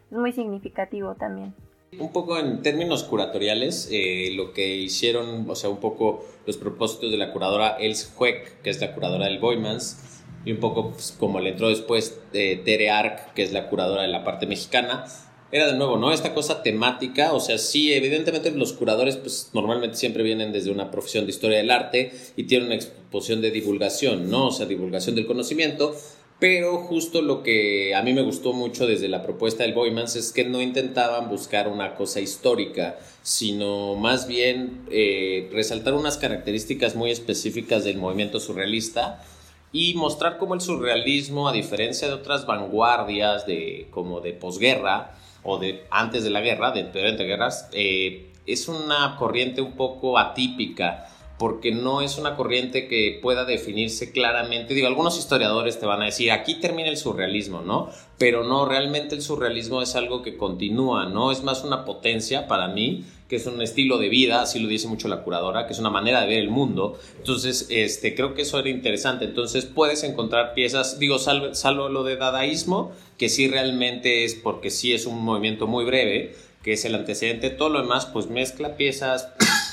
[0.10, 1.54] muy significativo también.
[1.98, 7.12] Un poco en términos curatoriales, eh, lo que hicieron, o sea, un poco los propósitos
[7.12, 9.98] de la curadora Els Hueck, que es la curadora del Boymans,
[10.46, 14.04] y un poco pues, como le entró después de Tere Arc, que es la curadora
[14.04, 15.06] de la parte mexicana,
[15.52, 16.12] era de nuevo, ¿no?
[16.12, 20.92] Esta cosa temática, o sea, sí, evidentemente los curadores pues normalmente siempre vienen desde una
[20.92, 24.48] profesión de historia del arte y tienen una exposición de divulgación, ¿no?
[24.48, 25.96] O sea, divulgación del conocimiento,
[26.40, 30.34] pero justo lo que a mí me gustó mucho desde la propuesta del Boymans es
[30.34, 37.10] que no intentaban buscar una cosa histórica, sino más bien eh, resaltar unas características muy
[37.10, 39.24] específicas del movimiento surrealista
[39.72, 45.58] y mostrar cómo el surrealismo, a diferencia de otras vanguardias de, como de posguerra o
[45.58, 51.08] de antes de la guerra, de entre guerras, eh, es una corriente un poco atípica
[51.38, 54.74] porque no es una corriente que pueda definirse claramente.
[54.74, 57.90] Digo, algunos historiadores te van a decir, aquí termina el surrealismo, ¿no?
[58.18, 61.32] Pero no, realmente el surrealismo es algo que continúa, ¿no?
[61.32, 64.88] Es más una potencia para mí, que es un estilo de vida, así lo dice
[64.88, 66.98] mucho la curadora, que es una manera de ver el mundo.
[67.18, 69.26] Entonces, este, creo que eso era interesante.
[69.26, 74.70] Entonces, puedes encontrar piezas, digo, salvo, salvo lo de dadaísmo, que sí realmente es porque
[74.70, 77.50] sí es un movimiento muy breve, que es el antecedente.
[77.50, 79.28] Todo lo demás, pues mezcla piezas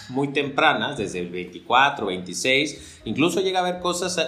[0.08, 4.18] muy tempranas, desde el 24, 26, incluso llega a haber cosas,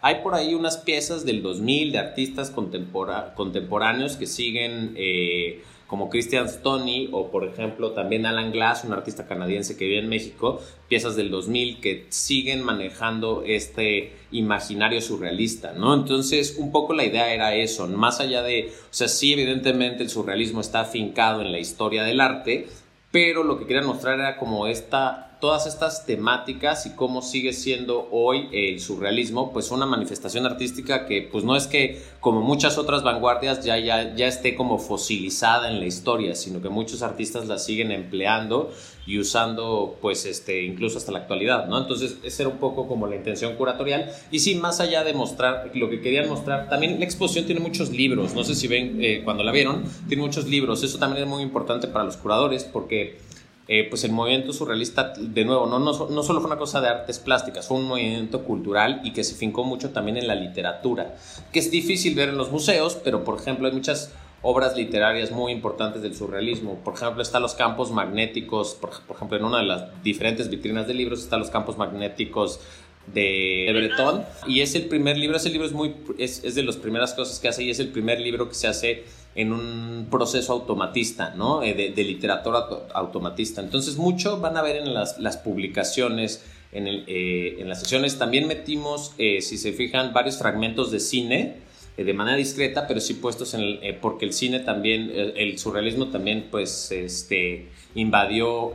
[0.00, 4.94] hay por ahí unas piezas del 2000 de artistas contemporáneos que siguen...
[4.96, 9.98] Eh, como Christian Stoney o por ejemplo también Alan Glass, un artista canadiense que vive
[9.98, 15.92] en México, piezas del 2000 que siguen manejando este imaginario surrealista, ¿no?
[15.92, 20.10] Entonces, un poco la idea era eso, más allá de, o sea, sí, evidentemente el
[20.10, 22.68] surrealismo está afincado en la historia del arte,
[23.10, 28.08] pero lo que quería mostrar era como esta todas estas temáticas y cómo sigue siendo
[28.12, 33.02] hoy el surrealismo, pues una manifestación artística que pues no es que como muchas otras
[33.02, 37.58] vanguardias ya, ya, ya esté como fosilizada en la historia, sino que muchos artistas la
[37.58, 38.70] siguen empleando
[39.10, 41.78] y usando pues este incluso hasta la actualidad, ¿no?
[41.78, 44.08] Entonces esa era un poco como la intención curatorial.
[44.30, 47.90] Y sí, más allá de mostrar lo que querían mostrar, también la exposición tiene muchos
[47.90, 51.28] libros, no sé si ven eh, cuando la vieron, tiene muchos libros, eso también es
[51.28, 53.18] muy importante para los curadores porque
[53.66, 56.86] eh, pues el movimiento surrealista, de nuevo, no, no, no, solo fue una cosa de
[56.86, 61.16] artes plásticas, fue un movimiento cultural y que se fincó mucho también en la literatura,
[61.52, 64.12] que es difícil ver en los museos, pero por ejemplo hay muchas
[64.42, 66.76] obras literarias muy importantes del surrealismo.
[66.84, 70.94] Por ejemplo, están los campos magnéticos, por, ejemplo, en una de las diferentes vitrinas de
[70.94, 72.60] libros están los campos magnéticos
[73.12, 76.76] de Breton y es el primer libro, ese libro es muy es, es de las
[76.76, 80.52] primeras cosas que hace y es el primer libro que se hace en un proceso
[80.52, 81.62] automatista, ¿no?
[81.62, 83.60] Eh, de, literatura automatista.
[83.60, 88.18] Entonces, mucho van a ver en las, las publicaciones, en, el, eh, en, las sesiones.
[88.18, 91.69] También metimos, eh, si se fijan, varios fragmentos de cine
[92.04, 96.48] de manera discreta, pero sí puestos en el, porque el cine también, el, surrealismo también,
[96.50, 98.72] pues, este, invadió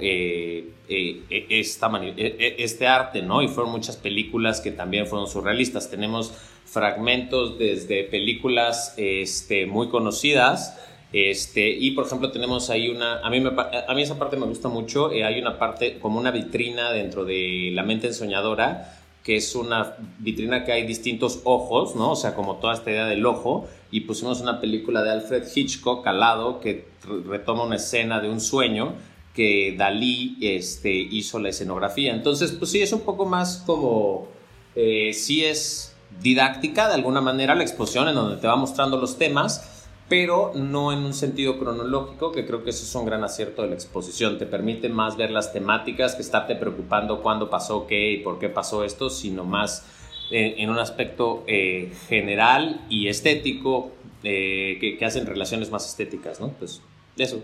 [0.88, 3.42] esta este arte, ¿no?
[3.42, 5.90] Y fueron muchas películas que también fueron surrealistas.
[5.90, 6.34] Tenemos
[6.66, 10.78] fragmentos desde películas este, muy conocidas.
[11.14, 13.42] Este, y por ejemplo tenemos ahí una, a mí,
[13.88, 17.24] a mí esa parte me gusta mucho, eh, hay una parte como una vitrina dentro
[17.24, 22.12] de La mente ensoñadora, que es una vitrina que hay distintos ojos, ¿no?
[22.12, 26.06] O sea, como toda esta idea del ojo, y pusimos una película de Alfred Hitchcock
[26.06, 26.88] al lado que
[27.28, 28.94] retoma una escena de un sueño
[29.34, 32.14] que Dalí este, hizo la escenografía.
[32.14, 34.28] Entonces, pues sí, es un poco más como,
[34.76, 39.18] eh, sí es didáctica de alguna manera la exposición en donde te va mostrando los
[39.18, 39.75] temas,
[40.08, 43.70] pero no en un sentido cronológico, que creo que eso es un gran acierto de
[43.70, 44.38] la exposición.
[44.38, 48.50] Te permite más ver las temáticas que estarte preocupando cuándo pasó qué y por qué
[48.50, 49.86] pasó esto, sino más
[50.32, 53.92] eh, en un aspecto eh, general y estético
[54.24, 56.50] eh, que, hacen relaciones más estéticas, ¿no?
[56.50, 56.82] Pues
[57.18, 57.44] eso.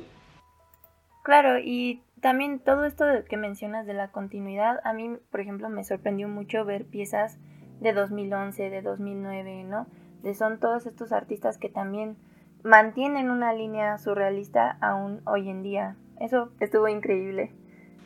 [1.24, 5.84] Claro, y también todo esto que mencionas de la continuidad, a mí, por ejemplo, me
[5.84, 7.38] sorprendió mucho ver piezas
[7.80, 9.88] de 2011, de 2009, ¿no?
[10.22, 12.18] De son todos estos artistas que también
[12.64, 15.96] mantienen una línea surrealista aún hoy en día.
[16.20, 17.52] Eso estuvo increíble.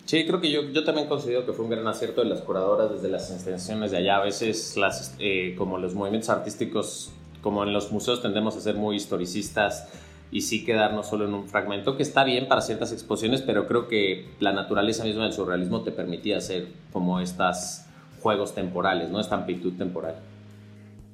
[0.06, 2.92] Sí, creo que yo, yo también considero que fue un gran acierto de las curadoras
[2.92, 4.18] desde las instituciones de allá.
[4.18, 8.76] A veces, las, eh, como los movimientos artísticos, como en los museos, tendemos a ser
[8.76, 9.90] muy historicistas
[10.32, 13.88] y sí quedarnos solo en un fragmento, que está bien para ciertas exposiciones, pero creo
[13.88, 17.88] que la naturaleza misma del surrealismo te permitía hacer como estas
[18.22, 19.20] juegos temporales, ¿no?
[19.20, 20.16] Esta amplitud temporal.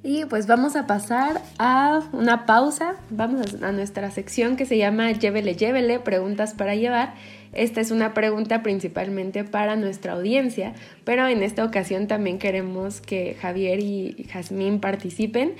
[0.04, 2.96] Y pues vamos a pasar a una pausa.
[3.12, 7.14] Vamos a nuestra sección que se llama Llévele, llévele, preguntas para llevar.
[7.54, 13.36] Esta es una pregunta principalmente para nuestra audiencia, pero en esta ocasión también queremos que
[13.40, 15.56] Javier y Jazmín participen.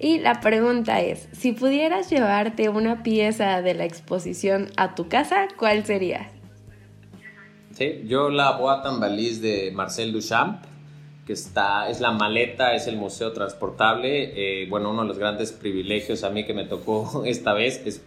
[0.00, 5.48] Y la pregunta es, si pudieras llevarte una pieza de la exposición a tu casa,
[5.56, 6.30] ¿cuál sería?
[7.72, 10.67] Sí, yo la en valise de Marcel Duchamp
[11.28, 14.32] que está, es la maleta, es el museo transportable.
[14.62, 18.00] Eh, bueno, uno de los grandes privilegios a mí que me tocó esta vez es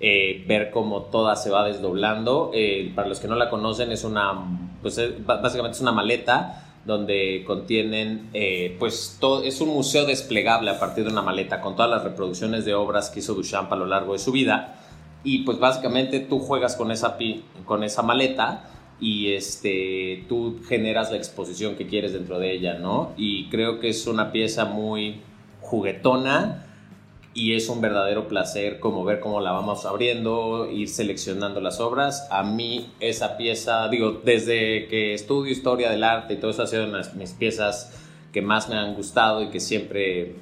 [0.00, 2.50] eh, ver cómo toda se va desdoblando.
[2.52, 4.32] Eh, para los que no la conocen, es una,
[4.82, 8.30] pues básicamente es una maleta donde contienen,
[8.78, 12.64] pues todo, es un museo desplegable a partir de una maleta con todas las reproducciones
[12.64, 14.76] de obras que hizo Duchamp a lo largo de su vida.
[15.24, 17.16] Y pues básicamente tú juegas con esa,
[17.64, 23.12] con esa maleta y este, tú generas la exposición que quieres dentro de ella, ¿no?
[23.16, 25.20] Y creo que es una pieza muy
[25.60, 26.66] juguetona
[27.34, 32.26] y es un verdadero placer como ver cómo la vamos abriendo, ir seleccionando las obras.
[32.30, 36.66] A mí esa pieza, digo, desde que estudio historia del arte y todo eso ha
[36.66, 37.92] sido una mis piezas
[38.32, 40.36] que más me han gustado y que siempre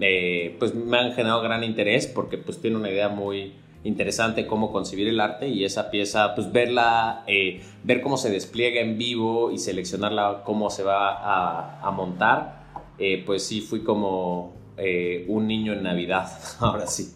[0.00, 3.52] eh, pues me han generado gran interés porque pues tiene una idea muy
[3.84, 8.80] interesante cómo concebir el arte y esa pieza, pues verla, eh, ver cómo se despliega
[8.80, 12.64] en vivo y seleccionarla, cómo se va a, montar,
[12.98, 17.12] eh, pues sí fui como eh, un niño en Navidad, ahora sí.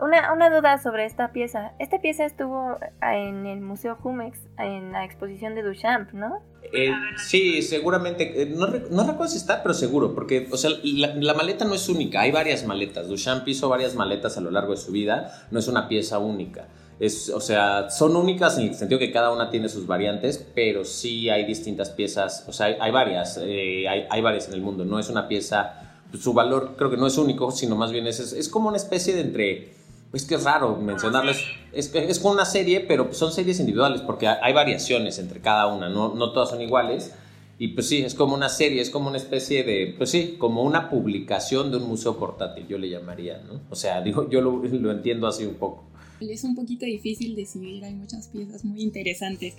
[0.00, 1.72] Una, una, duda sobre esta pieza.
[1.80, 6.40] Esta pieza estuvo en el Museo Jumex, en la exposición de Duchamp, ¿no?
[6.72, 8.42] Eh, sí, seguramente.
[8.42, 11.88] Eh, no, no, recuerdo si está, pero seguro, porque, o sea, la, maleta no es
[11.88, 13.08] única, hay varias maletas.
[13.08, 16.68] Duchamp hizo varias maletas a lo largo de su vida, no es una pieza única.
[17.00, 20.84] Es, o sea, son únicas en el sentido que cada una tiene sus variantes, pero
[20.84, 24.84] sí hay distintas piezas, o sea, hay, varias, eh, hay, hay varias en el mundo,
[24.84, 28.18] no es una pieza, su valor creo que no es único, sino más bien es,
[28.18, 29.77] es como una especie de entre
[30.12, 31.38] es que es raro mencionarles.
[31.72, 35.88] Es, es como una serie, pero son series individuales porque hay variaciones entre cada una,
[35.88, 37.12] no, no todas son iguales.
[37.60, 40.62] Y pues sí, es como una serie, es como una especie de, pues sí, como
[40.62, 43.62] una publicación de un museo portátil, yo le llamaría, ¿no?
[43.68, 45.84] O sea, digo, yo lo, lo entiendo así un poco.
[46.20, 49.54] Es un poquito difícil decidir, hay muchas piezas muy interesantes,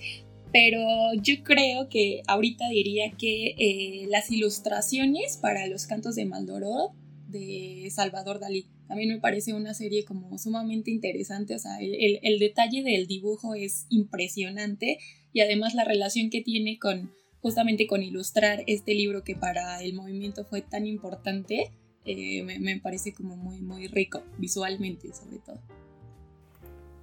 [0.53, 0.79] pero
[1.21, 6.91] yo creo que ahorita diría que eh, las ilustraciones para los cantos de Maldoror
[7.27, 12.39] de Salvador Dalí también me parece una serie como sumamente interesante, o sea, el, el
[12.39, 14.97] detalle del dibujo es impresionante
[15.31, 19.93] y además la relación que tiene con justamente con ilustrar este libro que para el
[19.93, 21.71] movimiento fue tan importante,
[22.05, 25.59] eh, me, parece como muy, muy rico, visualmente sobre todo.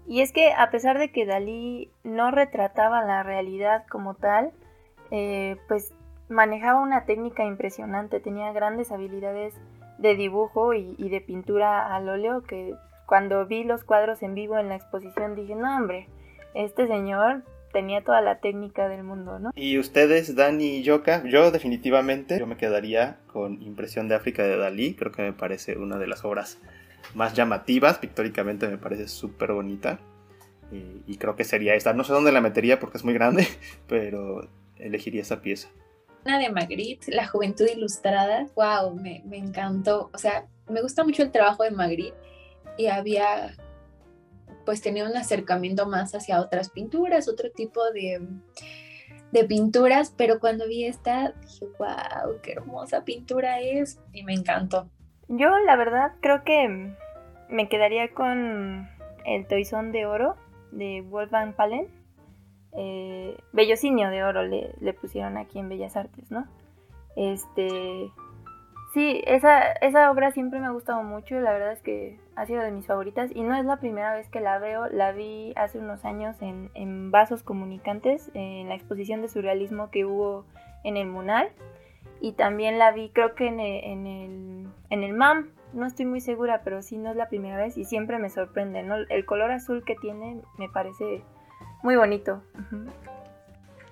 [0.06, 4.52] Y es que a pesar de que Dalí no retrataba la realidad como tal,
[5.10, 5.92] eh, pues
[6.28, 9.54] manejaba una técnica impresionante, tenía grandes habilidades
[9.98, 12.74] de dibujo y, de pintura al óleo que
[13.06, 16.08] cuando vi los cuadros en vivo en la exposición dije, no hombre,
[16.54, 19.50] este señor tenía toda la técnica del mundo, ¿no?
[19.54, 24.56] Y ustedes, Dani y Yoka, yo definitivamente yo me quedaría con Impresión de África de
[24.56, 26.58] Dalí, creo que me parece una de las obras
[27.14, 29.98] más llamativas, pictóricamente me parece súper bonita.
[30.72, 31.92] Y, y, creo que sería esta.
[31.92, 33.46] No sé dónde la metería porque es muy grande,
[33.88, 35.68] pero elegiría esa pieza
[36.26, 40.10] de Magritte, La Juventud Ilustrada, wow, me, encantó.
[40.12, 42.16] O sea, me gusta mucho el trabajo de Magritte
[42.76, 43.54] y había
[44.64, 48.20] pues tenido un acercamiento más hacia otras pinturas, otro tipo de,
[49.30, 54.90] de pinturas, pero cuando vi esta dije, wow, qué hermosa pintura es y me encantó.
[55.28, 56.92] Yo la verdad creo que
[57.48, 58.88] me quedaría con
[59.24, 60.36] el Toizón de Oro
[60.72, 61.95] de Wolfgang Palen
[62.72, 66.46] eh, Bellocinio de Oro le, pusieron aquí en Bellas Artes, ¿no?
[67.16, 68.10] Este,
[68.92, 72.62] sí, esa, esa obra siempre me ha gustado mucho, la verdad es que ha sido
[72.62, 75.78] de mis favoritas y no es la primera vez que la veo, la vi hace
[75.78, 80.44] unos años en, en Vasos Comunicantes, en la exposición de surrealismo que hubo
[80.84, 81.50] en el Munal
[82.20, 86.20] y también la vi creo que en en el, en el MAM, no estoy muy
[86.20, 88.96] segura, pero sí no es la primera vez y siempre me sorprende, ¿no?
[88.96, 91.22] El color azul que tiene me parece
[91.82, 92.42] muy bonito.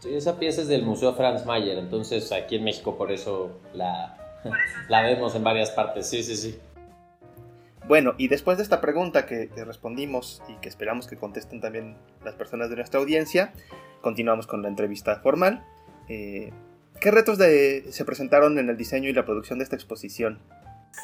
[0.01, 4.16] Sí, esa pieza es del Museo Franz Mayer, entonces aquí en México por eso la,
[4.88, 6.59] la vemos en varias partes, sí, sí, sí.
[7.87, 12.35] Bueno, y después de esta pregunta que, respondimos y que esperamos que contesten también las
[12.35, 13.53] personas de nuestra audiencia,
[14.01, 15.64] continuamos con la entrevista formal.
[16.09, 16.51] Eh,
[17.01, 20.38] ¿Qué retos se presentaron en el diseño y la producción de esta exposición?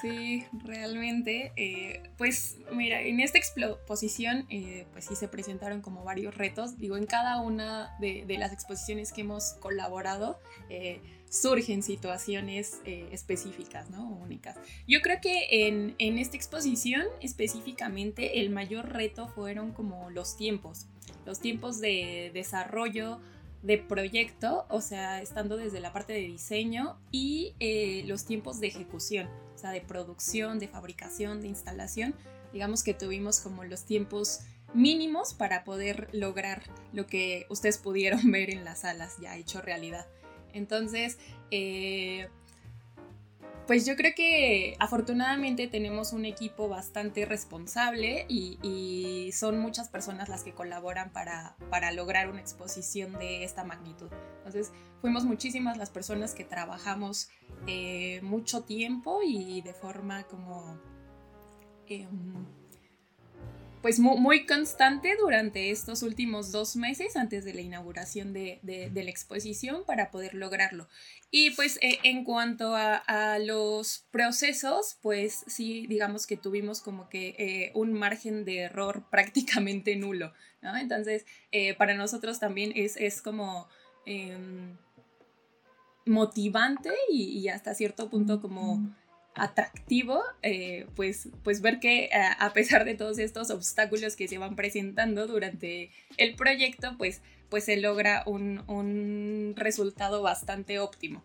[0.00, 1.53] Sí, realmente.
[1.57, 6.79] Eh, pues mira, en esta exposición eh, pues sí se presentaron como varios retos.
[6.79, 14.09] Digo, en cada una de, las exposiciones que hemos colaborado eh, surgen situaciones específicas, ¿no?
[14.09, 14.57] Únicas.
[14.88, 20.87] Yo creo que en, en esta exposición específicamente el mayor reto fueron como los tiempos.
[21.26, 23.20] Los tiempos de desarrollo
[23.62, 27.55] de proyecto, o sea, estando desde la parte de diseño y
[28.07, 29.29] los tiempos de ejecución
[29.68, 32.14] de producción, de fabricación, de instalación,
[32.52, 34.40] digamos que tuvimos como los tiempos
[34.72, 40.06] mínimos para poder lograr lo que ustedes pudieron ver en las salas ya hecho realidad.
[40.52, 41.18] Entonces,
[41.50, 42.28] eh,
[43.70, 50.42] pues yo creo que afortunadamente tenemos un equipo bastante responsable y, son muchas personas las
[50.42, 54.08] que colaboran para, para, lograr una exposición de esta magnitud.
[54.38, 57.28] Entonces, fuimos muchísimas las personas que trabajamos
[57.66, 60.78] eh, mucho tiempo y de forma como...
[61.86, 62.46] Em,
[63.82, 69.84] pues muy, constante durante estos últimos dos meses antes de la inauguración de, la exposición
[69.86, 70.86] para poder lograrlo.
[71.30, 77.28] Y pues eh, en cuanto a, los procesos, pues sí, digamos que tuvimos como que
[77.38, 80.34] eh, un margen de error prácticamente nulo.
[80.60, 81.24] Entonces,
[81.78, 83.66] para nosotros también es, es como
[84.04, 84.76] em,
[86.10, 88.94] motivante y, y, hasta cierto punto como
[89.34, 94.38] atractivo, eh, pues, pues ver que eh, a pesar de todos estos obstáculos que se
[94.38, 101.24] van presentando durante el proyecto, pues, pues se logra un, resultado bastante óptimo.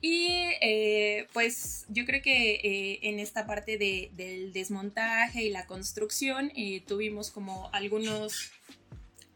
[0.00, 0.28] Y
[0.60, 6.52] eh, pues yo creo que en esta parte del desmontaje y la construcción
[6.86, 8.50] tuvimos como algunos,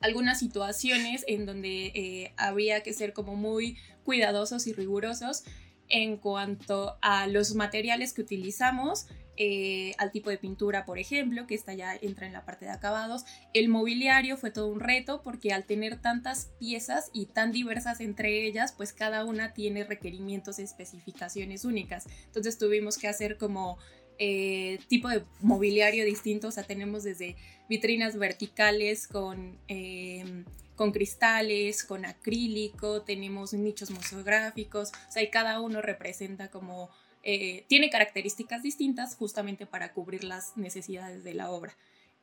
[0.00, 5.44] algunas situaciones en donde había que ser como muy cuidadosos y rigurosos
[5.88, 9.06] en cuanto a los materiales que utilizamos,
[9.40, 12.72] eh, al tipo de pintura, por ejemplo, que esta ya entra en la parte de
[12.72, 13.24] acabados.
[13.54, 18.44] El mobiliario fue todo un reto porque al tener tantas piezas y tan diversas entre
[18.46, 22.06] ellas, pues cada una tiene requerimientos y especificaciones únicas.
[22.26, 23.78] Entonces tuvimos que hacer como
[24.18, 27.36] eh, tipo de mobiliario distinto, o sea, tenemos desde
[27.68, 29.58] vitrinas verticales con...
[29.68, 30.44] Eh,
[30.74, 36.88] con cristales, con acrílico, tenemos nichos museográficos, o sea, y cada uno representa como,
[37.24, 41.76] eh, tiene características distintas justamente para cubrir las necesidades de la obra.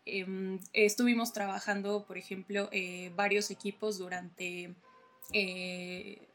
[0.05, 2.69] Em, estuvimos trabajando, por ejemplo,
[3.13, 4.73] varios equipos durante,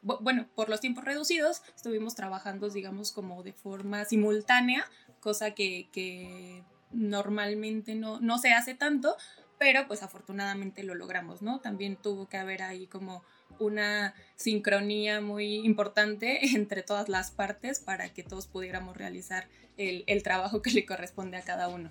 [0.03, 4.85] bueno, por los tiempos reducidos, estuvimos trabajando, digamos, como de forma simultánea,
[5.21, 9.15] cosa que, que normalmente no, no se hace tanto,
[9.57, 11.59] pero pues afortunadamente lo logramos, ¿no?
[11.59, 13.23] También tuvo que haber ahí como
[13.59, 19.47] una sincronía muy importante entre todas las partes para que todos pudiéramos realizar
[19.77, 21.89] el, el trabajo que le corresponde a cada uno.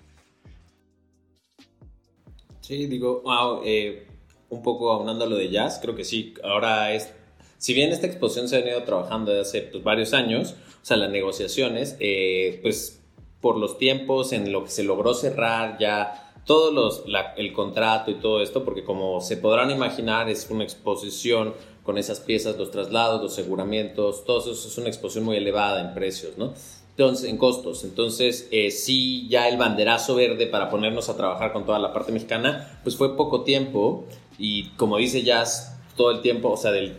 [2.61, 4.07] Sí, digo, wow, eh,
[4.49, 7.11] un poco aunando lo de jazz, creo que sí, ahora es,
[7.57, 10.97] si bien esta exposición se ha venido trabajando desde hace pues, varios años, o sea,
[10.97, 13.00] las negociaciones, eh, pues
[13.41, 17.03] por los tiempos en lo que se logró cerrar ya todos los,
[17.37, 22.19] el contrato y todo esto, porque como se podrán imaginar, es una exposición con esas
[22.19, 26.53] piezas, los traslados, los aseguramientos, todo eso es una exposición muy elevada en precios, ¿no?
[26.91, 27.83] Entonces, en costos.
[27.83, 32.11] Entonces, eh, sí, ya el banderazo verde para ponernos a trabajar con toda la parte
[32.11, 34.05] mexicana, pues fue poco tiempo
[34.37, 36.97] y como dice Jazz, todo el tiempo, o sea, del,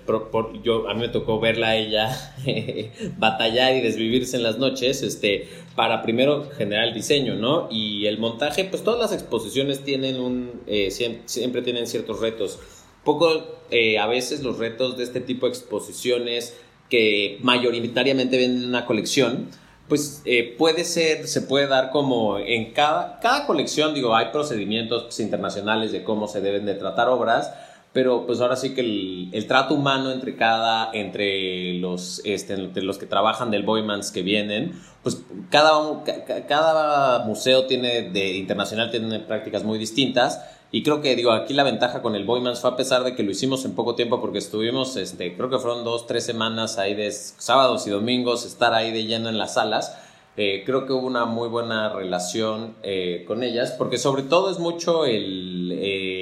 [0.62, 2.34] yo, a mí me tocó verla a ella
[3.18, 7.68] batallar y desvivirse en las noches, este, para primero generar el diseño, ¿no?
[7.70, 12.59] Y el montaje, pues todas las exposiciones tienen un, eh, siempre, tienen ciertos retos.
[13.05, 16.57] Poco, eh, a veces los retos de este tipo de exposiciones
[16.88, 19.49] que mayoritariamente venden una colección,
[19.88, 25.05] pues eh, puede ser, se puede dar como en cada, cada colección, digo, hay procedimientos
[25.05, 27.53] pues, internacionales de cómo se deben de tratar obras,
[27.93, 32.97] pero pues ahora sí que el, trato humano entre cada, entre los, este, entre los
[32.97, 34.72] que trabajan del Boymans que vienen,
[35.03, 36.03] pues cada,
[36.49, 40.40] cada museo tiene, de internacional tiene prácticas muy distintas.
[40.74, 43.22] Y creo que, digo, aquí la ventaja con el Boymans fue a pesar de que
[43.22, 46.95] lo hicimos en poco tiempo, porque estuvimos, este, creo que fueron dos, tres semanas ahí
[46.95, 49.95] de sábados y domingos, estar ahí de lleno en las salas.
[50.38, 54.59] Eh, creo que hubo una muy buena relación eh, con ellas, porque sobre todo es
[54.59, 56.22] mucho el, eh,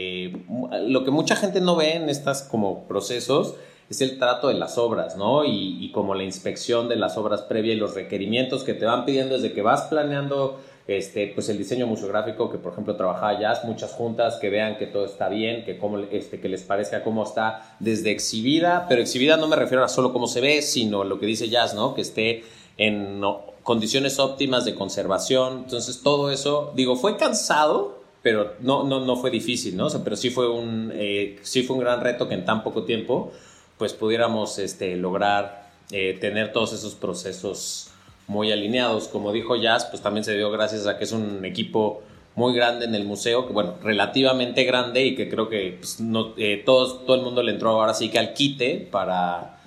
[0.87, 3.55] lo que mucha gente no ve en estos como procesos
[3.89, 5.45] es el trato de las obras, ¿no?
[5.45, 9.35] Y, como la inspección de las obras previas y los requerimientos que te van pidiendo
[9.35, 13.93] desde que vas planeando este, pues el diseño museográfico que por ejemplo trabaja Jazz, muchas
[13.93, 17.77] juntas que vean que todo está bien, que, como, este, que les parezca cómo está
[17.81, 21.27] desde exhibida, pero exhibida no me refiero a solo cómo se ve, sino lo que
[21.27, 21.95] dice Jazz, ¿no?
[21.95, 22.45] Que esté
[22.77, 23.21] en
[23.63, 25.65] condiciones óptimas de conservación.
[25.65, 29.89] Entonces, todo eso, digo, fue cansado, pero no, no, no fue difícil, ¿no?
[30.05, 33.33] pero sí fue, un, eh, sí fue un gran reto que en tan poco tiempo,
[33.79, 37.91] pues pudiéramos este, lograr eh, tener todos esos procesos
[38.27, 39.09] muy alineados.
[39.09, 42.03] Como dijo Jazz, pues también se dio gracias a que es un equipo
[42.37, 46.35] muy grande en el museo, que bueno, relativamente grande y que creo que pues, no,
[46.37, 49.60] eh, todos, todo el mundo le entró ahora sí que al quite para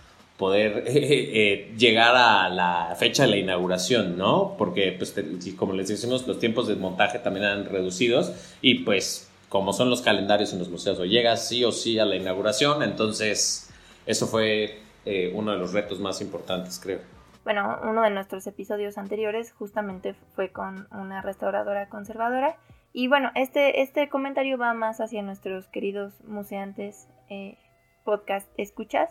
[0.44, 4.56] poder eh, llegar a la fecha de la inauguración, ¿no?
[4.58, 5.16] Porque, pues,
[5.56, 10.02] como les decimos, los tiempos de montaje también han reducidos y, pues, como son los
[10.02, 13.70] calendarios en los museos, o llegas sí o sí a la inauguración, entonces
[14.06, 17.00] eso fue eh, uno de los retos más importantes, creo.
[17.46, 22.58] Bueno, uno de nuestros episodios anteriores justamente fue con una restauradora conservadora
[22.92, 27.58] y bueno, este, este comentario va más hacia nuestros queridos museantes eh,
[28.04, 29.10] podcast escuchas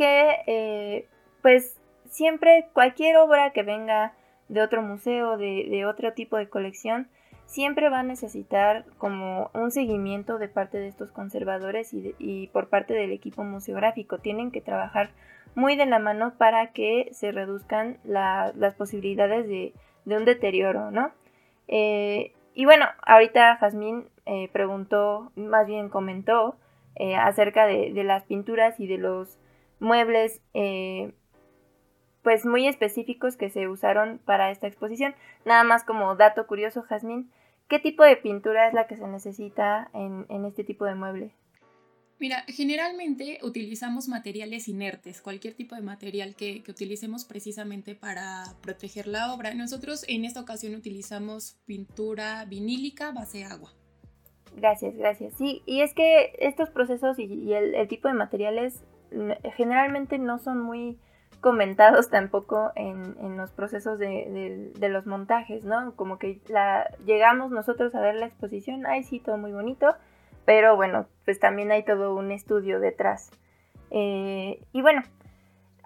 [0.00, 1.06] que eh,
[1.42, 1.78] pues
[2.08, 4.14] siempre cualquier obra que venga
[4.48, 7.08] de otro museo, de, otro tipo de colección,
[7.44, 12.94] siempre va a necesitar como un seguimiento de parte de estos conservadores y, por parte
[12.94, 14.16] del equipo museográfico.
[14.16, 15.10] Tienen que trabajar
[15.54, 19.74] muy de la mano para que se reduzcan las posibilidades de,
[20.06, 21.12] un deterioro, ¿no?
[21.68, 26.56] Eh, y bueno, ahorita Jazmín eh, preguntó, más bien comentó
[27.18, 29.39] acerca de, las pinturas y de los
[29.80, 31.12] muebles eh,
[32.22, 35.14] pues muy específicos que se usaron para esta exposición.
[35.44, 37.30] Nada más como dato curioso, Jazmín,
[37.68, 41.34] ¿qué tipo de pintura es la que se necesita en, este tipo de mueble?
[42.18, 49.06] Mira, generalmente utilizamos materiales inertes, cualquier tipo de material que, que, utilicemos precisamente para proteger
[49.06, 49.54] la obra.
[49.54, 53.72] Nosotros en esta ocasión utilizamos pintura vinílica base agua.
[54.56, 55.34] Gracias, gracias.
[55.34, 58.82] Sí, y es que estos procesos y, el, tipo de materiales
[59.56, 60.98] generalmente no son muy
[61.40, 65.94] comentados tampoco en, los procesos de, los montajes, ¿no?
[65.96, 66.40] Como que
[67.04, 69.94] llegamos nosotros a ver la exposición, ay sí, todo muy bonito,
[70.44, 73.30] pero bueno, pues también hay todo un estudio detrás.
[73.90, 75.02] Eh, y bueno,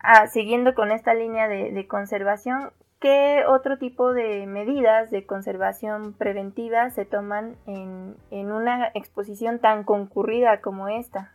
[0.03, 6.91] ah, siguiendo con esta línea de, conservación, ¿qué otro tipo de medidas de conservación preventiva
[6.91, 11.34] se toman en una exposición tan concurrida como esta?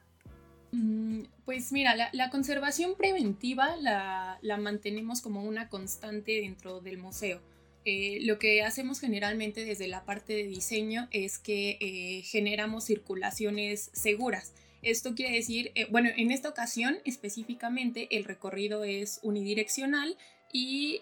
[0.71, 7.41] Mm, pues mira, la, conservación preventiva la, mantenemos como una constante dentro del museo.
[7.85, 13.89] Eh, lo que hacemos generalmente desde la parte de diseño es que eh, generamos circulaciones
[13.93, 14.53] seguras.
[14.81, 20.17] Esto quiere decir, eh, bueno, en esta ocasión específicamente el recorrido es unidireccional
[20.51, 21.01] y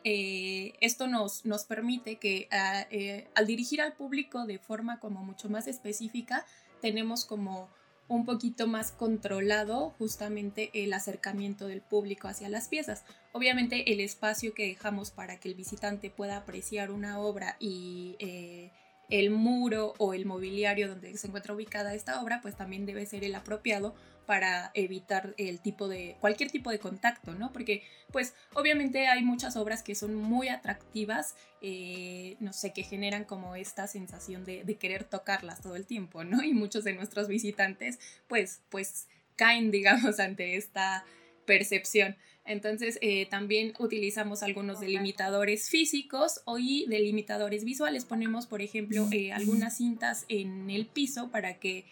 [0.82, 2.86] esto nos, nos permite que ah,
[3.34, 6.46] al dirigir al público de forma como mucho más específica,
[6.82, 7.70] tenemos como
[8.08, 13.04] un poquito más controlado justamente el acercamiento del público hacia las piezas.
[13.34, 18.72] Obviamente el espacio que dejamos para que el visitante pueda apreciar una obra y eh,
[19.10, 23.24] el muro o el mobiliario donde se encuentra ubicada esta obra, pues también debe ser
[23.24, 23.96] el apropiado
[24.28, 27.52] para evitar el tipo de cualquier tipo de contacto, ¿no?
[27.54, 33.24] Porque pues obviamente hay muchas obras que son muy atractivas, eh, no sé, que generan
[33.24, 36.44] como esta sensación de, querer tocarlas todo el tiempo, ¿no?
[36.44, 39.08] Y muchos de nuestros visitantes pues pues
[39.38, 41.06] caen, digamos, ante esta
[41.46, 42.18] percepción.
[42.44, 48.04] Entonces eh, también utilizamos algunos delimitadores físicos y delimitadores visuales.
[48.04, 51.86] Ponemos, por ejemplo, eh, algunas cintas en el piso para que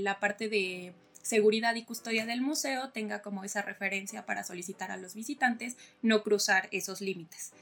[0.00, 0.94] la parte de
[1.24, 6.22] seguridad y custodia del museo tenga como esa referencia para solicitar a los visitantes no
[6.22, 7.52] cruzar esos límites.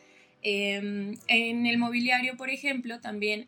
[0.42, 3.46] Em, en el mobiliario, por ejemplo, también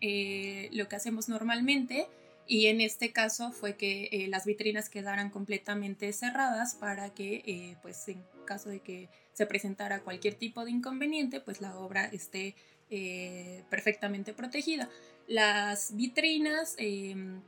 [0.73, 2.07] lo que hacemos normalmente
[2.47, 7.77] y en este caso fue que eh, las vitrinas quedaran completamente cerradas para que, eh,
[7.83, 12.55] pues en caso de que se presentara cualquier tipo de inconveniente, pues la obra esté
[12.91, 14.91] eh, perfectamente protegida.
[15.27, 17.41] Las vitrinas, em,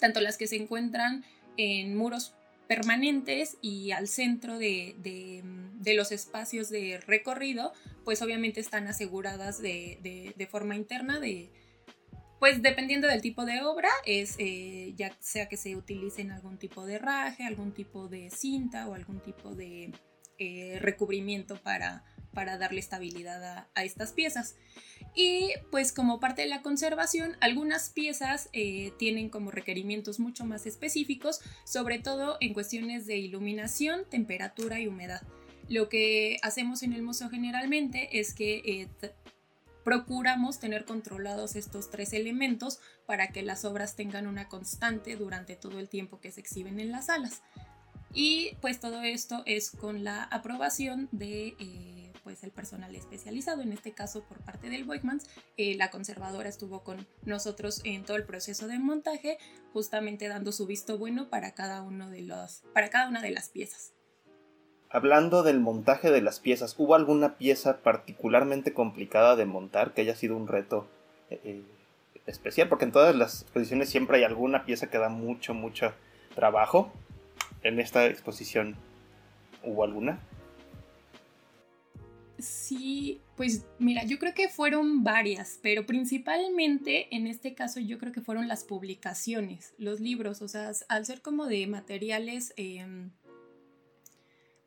[0.00, 1.24] tanto las que se encuentran
[1.56, 2.34] en muros
[2.68, 7.72] permanentes y al centro de, de, los espacios de recorrido,
[8.04, 11.50] pues obviamente están aseguradas de, de forma interna de
[12.38, 16.58] pues dependiendo del tipo de obra, es eh, ya sea que se utilice en algún
[16.58, 19.92] tipo de raje, algún tipo de cinta o algún tipo de
[20.38, 22.04] eh, recubrimiento para,
[22.36, 24.56] para darle estabilidad a, estas piezas.
[25.14, 30.66] Y pues como parte de la conservación, algunas piezas eh, tienen como requerimientos mucho más
[30.66, 35.22] específicos, sobre todo en cuestiones de iluminación, temperatura y humedad.
[35.70, 38.86] Lo que hacemos en el museo generalmente es que
[39.82, 45.78] procuramos tener controlados estos tres elementos para que las obras tengan una constante durante todo
[45.78, 47.40] el tiempo que se exhiben en las salas.
[48.12, 53.72] Y pues todo esto es con la aprobación de eh, pues el personal especializado, en
[53.72, 55.28] este caso por parte del Boykmans.
[55.56, 59.38] Eh, la conservadora estuvo con nosotros en todo el proceso de montaje,
[59.72, 63.50] justamente dando su visto bueno para cada, uno de los, para cada una de las
[63.50, 63.92] piezas.
[64.90, 70.16] Hablando del montaje de las piezas, ¿hubo alguna pieza particularmente complicada de montar que haya
[70.16, 70.88] sido un reto
[71.30, 71.62] eh, eh,
[72.26, 72.68] especial?
[72.68, 75.92] Porque en todas las exposiciones siempre hay alguna pieza que da mucho, mucho
[76.34, 76.90] trabajo.
[77.62, 78.74] ¿En esta exposición
[79.62, 80.18] hubo alguna?
[82.38, 88.12] Sí, pues mira, yo creo que fueron varias, pero principalmente en este caso yo creo
[88.12, 92.52] que fueron las publicaciones, los libros, o sea, al ser como de materiales...
[92.56, 93.10] Em,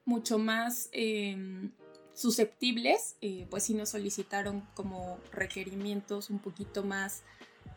[0.10, 1.72] mucho más em,
[2.14, 7.24] susceptibles, eh, pues sí nos solicitaron como requerimientos un poquito más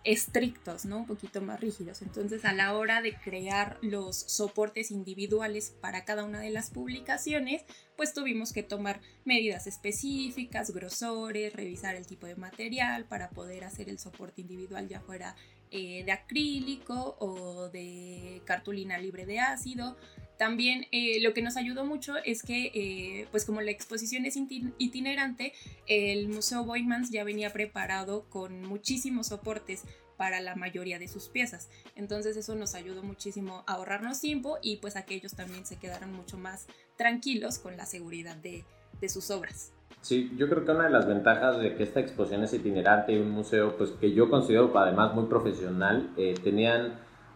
[0.05, 0.99] estrictos, ¿no?
[0.99, 2.03] Un poquito más rígidos.
[2.03, 7.63] Entonces, a la hora de crear los soportes individuales para cada una de las publicaciones,
[7.97, 13.89] pues tuvimos que tomar medidas específicas, grosores, revisar el tipo de material para poder hacer
[13.89, 15.37] el soporte individual ya fuera
[15.73, 19.97] eh, de acrílico o de cartulina libre de ácido.
[20.39, 24.37] También eh, lo que nos ayudó mucho es que, eh, pues como la exposición es
[24.79, 25.53] itinerante,
[25.87, 29.85] el Museo Boymans ya venía preparado con muchísimos soportes
[30.17, 31.69] para la mayoría de sus piezas.
[31.97, 35.77] Entonces eso nos ayudó muchísimo a ahorrarnos tiempo y pues a que ellos también se
[35.77, 36.67] quedaran mucho más
[36.97, 38.65] tranquilos con la seguridad de,
[39.09, 39.73] sus obras.
[40.01, 43.31] Sí, yo creo que una de las ventajas de que esta exposición es itinerante un
[43.31, 46.95] museo, pues que yo considero además muy profesional, eh, tenían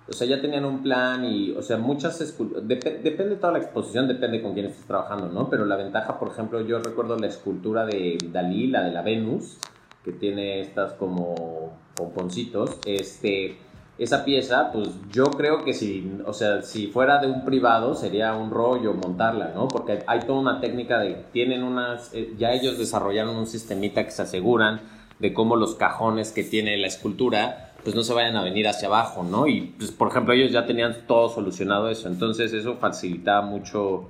[0.09, 3.59] o sea, ya tenían un plan y, o sea, muchas esculturas, depende de toda la
[3.59, 5.50] exposición, depende con quién estés trabajando, ¿no?
[5.50, 9.59] Pero la ventaja, por ejemplo, yo recuerdo la escultura de Dalí, la de la Venus,
[10.04, 13.57] que tiene estas como pomponcitos, este,
[13.99, 18.34] esa pieza, pues yo creo que si, o sea, si fuera de un privado sería
[18.34, 19.68] un rollo montarla, ¿no?
[19.68, 24.11] Porque hay toda una técnica de, tienen unas, eh, ya ellos desarrollaron un sistemita que
[24.11, 24.80] se aseguran
[25.18, 28.88] de cómo los cajones que tiene la escultura pues no se vayan a venir hacia
[28.88, 29.47] abajo, ¿no?
[29.47, 34.09] Y pues, por ejemplo, ellos ya tenían todo solucionado eso, entonces eso facilitaba mucho,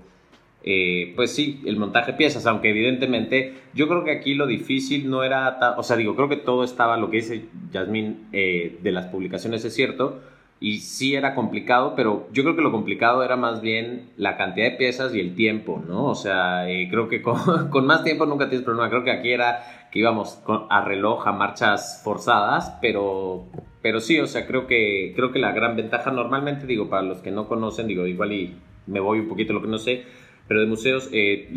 [0.68, 5.08] eh, pues sí, el montaje de piezas, aunque evidentemente yo creo que aquí lo difícil
[5.08, 8.90] no era, o sea, digo, creo que todo estaba, lo que dice Yasmín eh, de
[8.90, 10.20] las publicaciones es cierto,
[10.58, 14.70] y sí era complicado, pero yo creo que lo complicado era más bien la cantidad
[14.70, 16.06] de piezas y el tiempo, ¿no?
[16.06, 18.90] O sea, eh, creo que con, con, más tiempo nunca tienes problema.
[18.90, 23.46] Creo que aquí era que íbamos a reloj, a marchas forzadas, pero,
[23.82, 27.18] pero sí, o sea, creo que, creo que la gran ventaja normalmente, digo, para los
[27.18, 28.56] que no conocen, digo, igual y
[28.86, 30.04] me voy un poquito lo que no sé,
[30.48, 31.48] pero de museos, eh,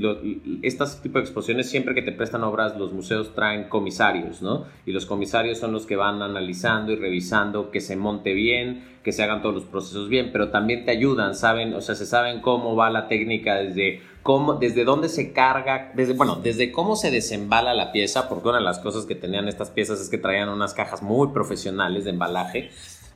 [0.63, 4.65] estas tipo de exposiciones, siempre que te prestan obras, los museos traen comisarios, ¿no?
[4.85, 9.11] Y los comisarios son los que van analizando y revisando que se monte bien, que
[9.11, 12.41] se hagan todos los procesos bien, pero también te ayudan, saben, o sea, se saben
[12.41, 17.11] cómo va la técnica desde cómo, desde dónde se carga, desde, bueno, desde cómo se
[17.11, 20.49] desembala la pieza, porque una de las cosas que tenían estas piezas es que traían
[20.49, 22.69] unas cajas muy profesionales de embalaje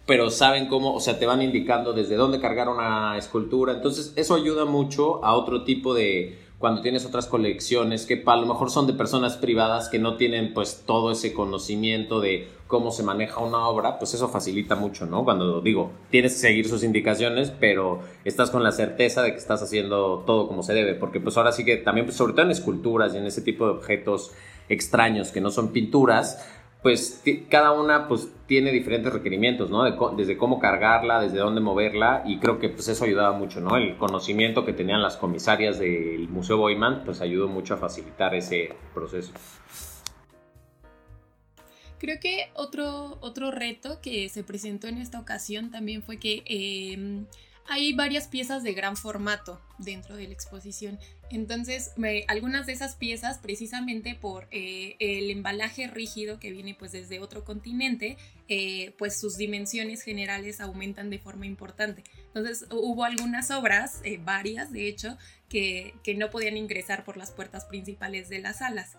[0.06, 3.74] pero saben cómo, o sea, te van indicando desde dónde cargar una escultura.
[3.74, 8.46] Entonces, eso ayuda mucho a otro tipo de, cuando tienes otras colecciones que a lo
[8.46, 13.04] mejor son de personas privadas que no tienen pues todo ese conocimiento de cómo se
[13.04, 15.24] maneja una obra, pues eso facilita mucho, ¿no?
[15.26, 19.62] Cuando digo, tienes que seguir sus indicaciones, pero estás con la certeza de que estás
[19.62, 22.52] haciendo todo como se debe, porque pues ahora sí que también, pues, sobre todo en
[22.52, 24.32] esculturas y en ese tipo de objetos
[24.70, 26.50] extraños que no son pinturas,
[26.84, 29.84] pues cada una pues tiene diferentes requerimientos, ¿no?
[30.16, 33.78] desde cómo cargarla, desde dónde moverla y creo que pues eso ayudaba mucho, ¿no?
[33.78, 38.76] El conocimiento que tenían las comisarias del Museo Boyman pues ayudó mucho a facilitar ese
[38.94, 39.32] proceso.
[42.00, 47.28] Creo que otro, otro reto que se presentó en esta ocasión también fue que em,
[47.68, 51.00] hay varias piezas de gran formato dentro de la exposición.
[51.30, 51.92] Entonces,
[52.28, 57.44] algunas de esas piezas, precisamente por eh, el embalaje rígido que viene pues desde otro
[57.44, 58.18] continente,
[58.50, 62.04] eh, pues sus dimensiones generales aumentan de forma importante.
[62.28, 65.18] Entonces, hubo algunas obras, eh, varias de hecho,
[65.50, 68.96] que, que no podían ingresar por las puertas principales de las salas.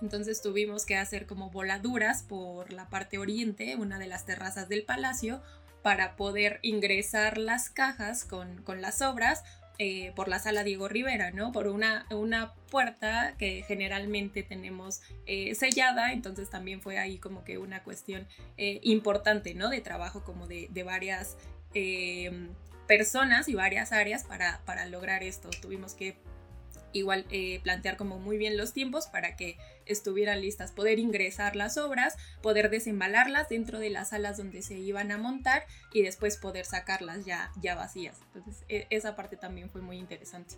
[0.00, 4.84] Entonces tuvimos que hacer como voladuras por la parte oriente, una de las terrazas del
[4.84, 5.42] palacio,
[5.82, 9.44] para poder ingresar las cajas con, las obras
[9.78, 11.52] eh, por la sala Diego Rivera, ¿no?
[11.52, 17.58] Por una, una puerta que generalmente tenemos eh, sellada, entonces también fue ahí como que
[17.58, 18.26] una cuestión
[18.56, 19.70] eh, importante, ¿no?
[19.70, 21.36] De trabajo como de, de varias
[22.88, 25.48] personas y varias áreas para, para lograr esto.
[25.62, 26.16] Tuvimos que
[26.98, 31.78] igual eh, plantear como muy bien los tiempos para que estuvieran listas, poder ingresar las
[31.78, 36.64] obras, poder desembalarlas dentro de las salas donde se iban a montar y después poder
[36.64, 38.20] sacarlas ya, ya vacías.
[38.26, 40.56] Entonces, e, esa parte también fue muy interesante.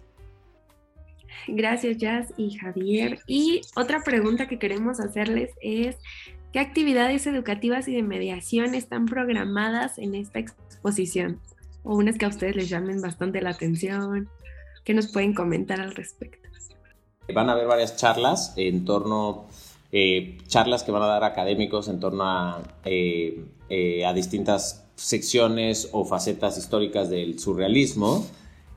[1.48, 3.20] Gracias, Jazz y Javier.
[3.26, 5.96] Y otra pregunta que queremos hacerles es,
[6.52, 11.40] ¿qué actividades educativas y de mediación están programadas en esta exposición?
[11.82, 14.28] O unas que a ustedes les llamen bastante la atención.
[14.84, 16.48] ¿Qué nos pueden comentar al respecto?
[17.32, 19.46] Van a haber varias charlas en torno,
[19.92, 26.04] eh, charlas que van a dar académicos en torno a, eh, eh, distintas secciones o
[26.04, 28.26] facetas históricas del surrealismo.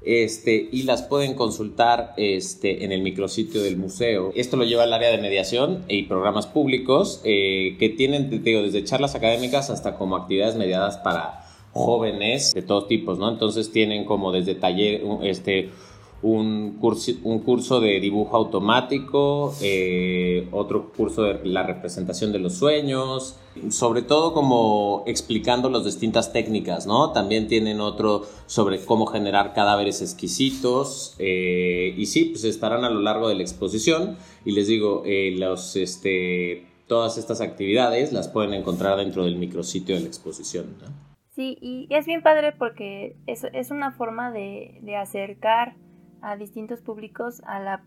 [0.05, 4.33] Este, y las pueden consultar este, en el micrositio del museo.
[4.35, 9.69] Esto lo lleva al área de mediación y programas públicos que tienen desde charlas académicas
[9.69, 13.29] hasta como actividades mediadas para jóvenes de todos tipos, ¿no?
[13.29, 15.71] Entonces tienen como desde taller, este,
[16.23, 22.55] un curso, un curso de dibujo automático, eh, otro curso de la representación de los
[22.55, 23.37] sueños,
[23.69, 27.11] sobre todo como explicando las distintas técnicas, ¿no?
[27.11, 33.01] También tienen otro sobre cómo generar cadáveres exquisitos eh, y sí, pues estarán a lo
[33.01, 38.53] largo de la exposición y les digo, eh, los, este, todas estas actividades las pueden
[38.53, 40.75] encontrar dentro del micrositio de la exposición,
[41.35, 45.73] Sí, y es bien padre porque es, es una forma de, de acercar
[46.23, 47.83] a distintos públicos a la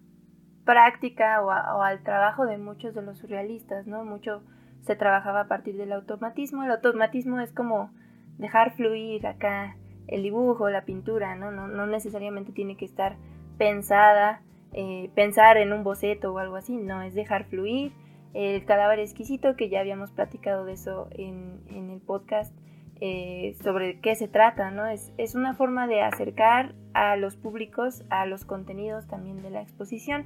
[0.64, 4.04] práctica o, al trabajo de muchos de los surrealistas, ¿no?
[4.04, 4.42] Mucho
[4.82, 6.62] se trabajaba a partir del automatismo.
[6.62, 7.90] El automatismo es como
[8.38, 9.76] dejar fluir acá
[10.06, 11.50] el dibujo, la pintura, ¿no?
[11.50, 13.16] No, necesariamente tiene que estar
[13.58, 17.92] pensada, eh, pensar en un boceto o algo así, no, es dejar fluir.
[18.34, 22.54] El cadáver exquisito, que ya habíamos platicado de eso en, en el podcast
[23.00, 24.86] eh, sobre qué se trata, ¿no?
[24.86, 29.60] Es, es, una forma de acercar a los públicos a los contenidos también de la
[29.60, 30.24] exposición.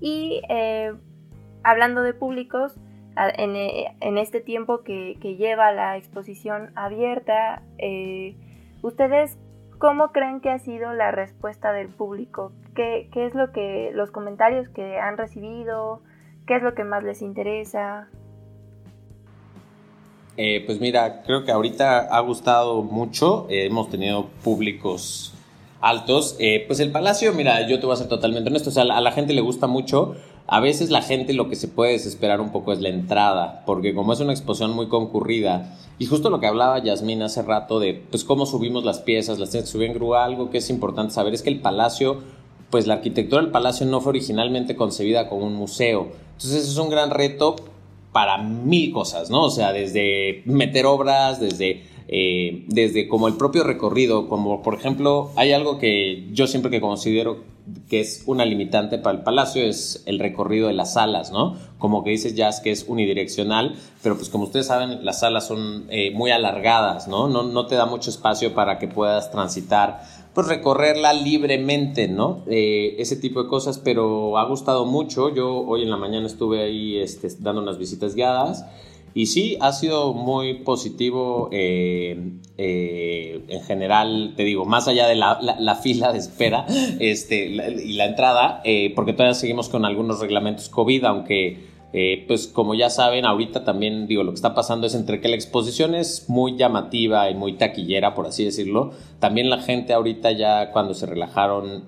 [0.00, 0.92] Y eh,
[1.62, 2.78] hablando de públicos,
[3.16, 7.62] en, eh, en, este tiempo que, lleva la exposición abierta,
[8.82, 9.38] ¿ustedes
[9.78, 12.52] cómo creen que ha sido la respuesta del público?
[12.74, 16.02] ¿Qué, ¿Qué es lo que, los comentarios que han recibido?
[16.46, 18.08] ¿Qué es lo que más les interesa?
[20.36, 25.32] Eh, pues mira, creo que ahorita ha gustado mucho, eh, hemos tenido públicos
[25.80, 26.36] altos.
[26.38, 29.00] Eh, pues el Palacio, mira, yo te voy a ser totalmente honesto, o sea, a
[29.00, 30.16] la gente le gusta mucho.
[30.46, 33.94] A veces la gente lo que se puede desesperar un poco es la entrada, porque
[33.94, 37.94] como es una exposición muy concurrida, y justo lo que hablaba Yasmín hace rato de,
[38.10, 41.14] pues cómo subimos las piezas, las tienes que subir en grúa, algo que es importante
[41.14, 42.18] saber es que el Palacio,
[42.68, 46.08] pues la arquitectura del Palacio no fue originalmente concebida como un museo.
[46.32, 47.56] Entonces es un gran reto
[48.14, 49.46] para mil cosas, ¿no?
[49.46, 55.32] O sea, desde meter obras, desde eh, desde como el propio recorrido, como por ejemplo,
[55.34, 57.42] hay algo que yo siempre que considero
[57.88, 61.56] que es una limitante para el palacio es el recorrido de las salas, ¿no?
[61.78, 65.86] Como que dices Jazz que es unidireccional, pero pues como ustedes saben, las salas son
[65.88, 67.26] eh, muy alargadas, ¿no?
[67.26, 67.42] ¿no?
[67.42, 70.02] No te da mucho espacio para que puedas transitar,
[70.34, 72.42] pues recorrerla libremente, ¿no?
[72.48, 75.34] Eh, ese tipo de cosas, pero ha gustado mucho.
[75.34, 78.64] Yo hoy en la mañana estuve ahí este, dando unas visitas guiadas
[79.14, 85.14] y sí, ha sido muy positivo eh, eh, en general, te digo, más allá de
[85.14, 86.66] la, fila de espera
[86.98, 91.73] este, y la entrada, eh, porque todavía seguimos con algunos reglamentos COVID, aunque
[92.26, 95.36] pues como ya saben, ahorita también digo, lo que está pasando es entre que la
[95.36, 100.72] exposición es muy llamativa y muy taquillera, por así decirlo, también la gente ahorita ya
[100.72, 101.84] cuando se relajaron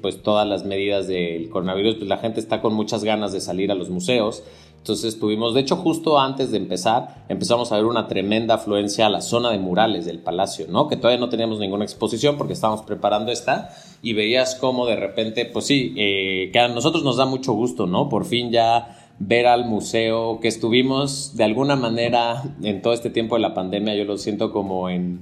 [0.00, 3.70] pues todas las medidas del coronavirus, pues la gente está con muchas ganas de salir
[3.70, 4.42] a los museos.
[4.82, 9.10] Entonces tuvimos, de hecho justo antes de empezar, empezamos a ver una tremenda afluencia a
[9.10, 10.88] la zona de murales del palacio, ¿no?
[10.88, 13.70] Que todavía no teníamos ninguna exposición porque estábamos preparando esta
[14.02, 17.86] y veías cómo de repente, pues sí, eh, que a nosotros nos da mucho gusto,
[17.86, 18.08] ¿no?
[18.08, 23.36] Por fin ya ver al museo, que estuvimos de alguna manera en todo este tiempo
[23.36, 25.20] de la pandemia, yo lo siento como en...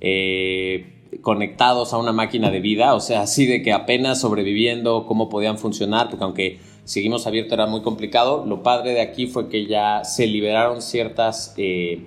[0.00, 5.30] Eh, conectados a una máquina de vida, o sea, así de que apenas sobreviviendo, cómo
[5.30, 6.58] podían funcionar, porque aunque
[6.88, 8.44] seguimos abiertos era muy complicado.
[8.46, 12.06] Lo padre de aquí fue que ya se liberaron ciertas eh,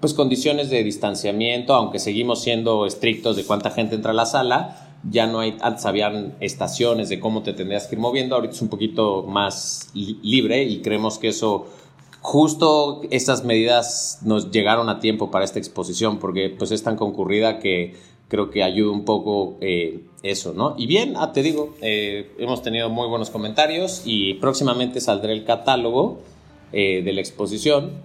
[0.00, 4.91] pues condiciones de distanciamiento, aunque seguimos siendo estrictos de cuánta gente entra a la sala.
[5.10, 8.62] Ya no hay, antes habían estaciones de cómo te tendrías que ir moviendo, ahorita es
[8.62, 11.66] un poquito más libre y creemos que eso
[12.20, 17.58] justo estas medidas nos llegaron a tiempo para esta exposición porque pues es tan concurrida
[17.58, 17.94] que
[18.32, 20.74] creo que ayuda un poco eh, eso, ¿no?
[20.78, 25.44] Y bien, ah, te digo, eh, hemos tenido muy buenos comentarios y próximamente saldrá el
[25.44, 26.20] catálogo
[26.72, 28.00] eh, de la exposición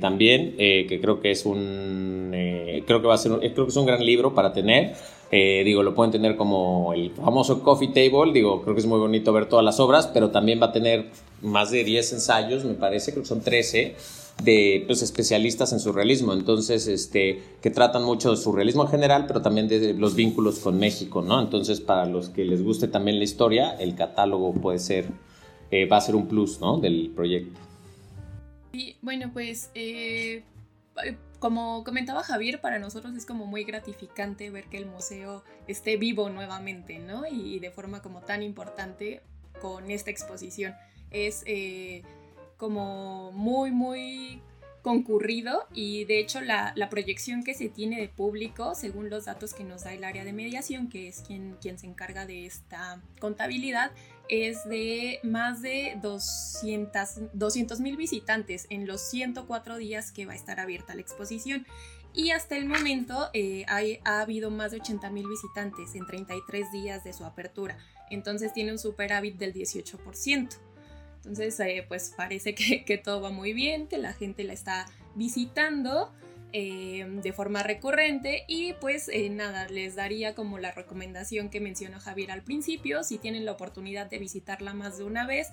[0.00, 2.30] también, que creo que es un,
[2.86, 4.94] creo que va a ser, creo que es un gran libro para tener.
[5.36, 9.32] Digo, lo pueden tener como el famoso coffee table, digo, creo que es muy bonito
[9.32, 11.10] ver todas las obras, pero también va a tener
[11.42, 13.96] más de 10 ensayos, me parece, creo que son 13
[14.42, 19.42] de pues, especialistas en surrealismo, entonces, este, que tratan mucho de surrealismo en general, pero
[19.42, 21.40] también de los vínculos con México, ¿no?
[21.40, 25.06] Entonces, para los que les guste también la historia, el catálogo puede ser,
[25.70, 26.78] eh, va a ser un plus, ¿no?
[26.78, 27.60] Del proyecto.
[28.72, 30.42] Y bueno, pues, eh,
[31.44, 36.30] como comentaba Javier, para nosotros es como muy gratificante ver que el museo esté vivo
[36.30, 37.26] nuevamente, ¿no?
[37.30, 39.20] Y, de forma como tan importante
[39.60, 40.74] con esta exposición.
[41.10, 41.42] Es...
[41.44, 42.02] Eh,
[42.56, 44.40] como muy, muy
[44.82, 49.64] concurrido y de hecho la, proyección que se tiene de público, según los datos que
[49.64, 53.90] nos da el área de mediación, que es quien, quien se encarga de esta contabilidad,
[54.28, 60.60] es de más de 200 mil visitantes en los 104 días que va a estar
[60.60, 61.66] abierta la exposición.
[62.12, 67.02] Y hasta el momento eh, ha habido más de 80 mil visitantes en 33 días
[67.02, 67.76] de su apertura.
[68.10, 70.58] Entonces tiene un superávit del 18%.
[71.16, 76.12] Entonces, eh, pues parece que, todo va muy bien, que la gente la está visitando
[76.56, 82.00] eh, de forma recurrente y pues eh, nada, les daría como la recomendación que mencionó
[82.00, 85.50] Javier al principio, si tienen la oportunidad de visitarla más de una vez,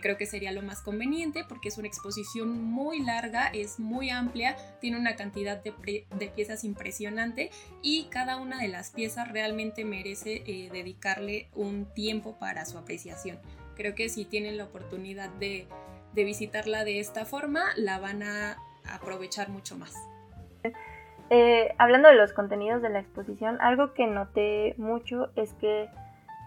[0.00, 4.56] creo que sería lo más conveniente porque es una exposición muy larga, es muy amplia,
[4.80, 7.50] tiene una cantidad de, de piezas impresionante
[7.82, 13.38] y cada una de las piezas realmente merece dedicarle un tiempo para su apreciación.
[13.78, 15.68] Creo que si tienen la oportunidad de,
[16.14, 19.94] visitarla de esta forma, la van a aprovechar mucho más.
[21.30, 25.88] Eh, hablando de los contenidos de la exposición, algo que noté mucho es que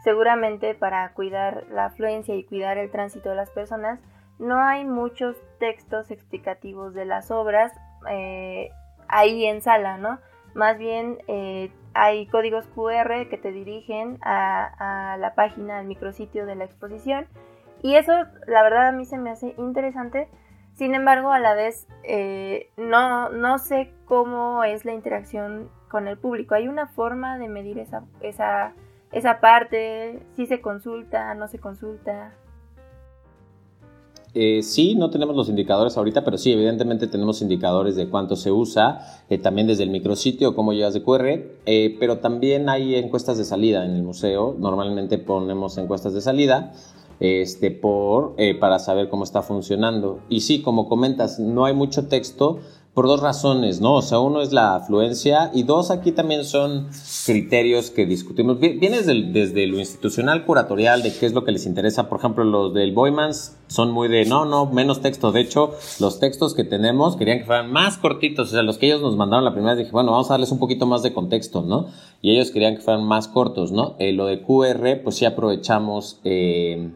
[0.03, 3.99] seguramente para cuidar la afluencia y cuidar el tránsito de las personas,
[4.39, 7.72] no hay muchos textos explicativos de las obras
[8.09, 8.72] eh,
[9.07, 10.20] ahí en sala, ¿no?
[10.55, 16.55] Más bien eh, hay códigos QR que te dirigen a, la página, al micrositio de
[16.55, 17.28] la exposición.
[17.82, 18.14] Y eso,
[18.47, 20.28] la verdad, a mí se me hace interesante.
[20.82, 26.17] Sin embargo, a la vez, eh, no, no sé cómo es la interacción con el
[26.17, 26.55] público.
[26.55, 28.73] ¿Hay una forma de medir esa, esa,
[29.11, 30.25] esa parte?
[30.36, 32.34] ¿Si se consulta, no se consulta?
[34.34, 38.51] Eh, sí, no tenemos los indicadores ahorita, pero sí, evidentemente tenemos indicadores de cuánto se
[38.51, 41.27] usa, eh, también desde el micrositio, cómo llegas de QR,
[41.67, 44.55] eh, pero también hay encuestas de salida en el museo.
[44.57, 46.73] Normalmente ponemos encuestas de salida
[47.22, 50.19] este, por, para saber cómo está funcionando.
[50.28, 52.59] Y sí, como comentas, no hay mucho texto,
[52.93, 53.95] por dos razones, ¿no?
[53.95, 56.89] O sea, uno es la afluencia y dos, aquí también son
[57.26, 58.59] criterios que discutimos.
[58.59, 62.09] Viene desde, lo institucional curatorial de qué es lo que les interesa.
[62.09, 65.32] Por ejemplo, los del Boymans son muy de, no, no, menos texto.
[65.32, 68.49] De hecho, los textos que tenemos querían que fueran más cortitos.
[68.49, 70.51] O sea, los que ellos nos mandaron la primera vez, dije, bueno, vamos a darles
[70.51, 71.88] un poquito más de contexto, ¿no?
[72.22, 73.95] Y ellos querían que fueran más cortos, ¿no?
[73.99, 76.19] Eh, lo de QR, pues sí aprovechamos...
[76.26, 76.91] Eh,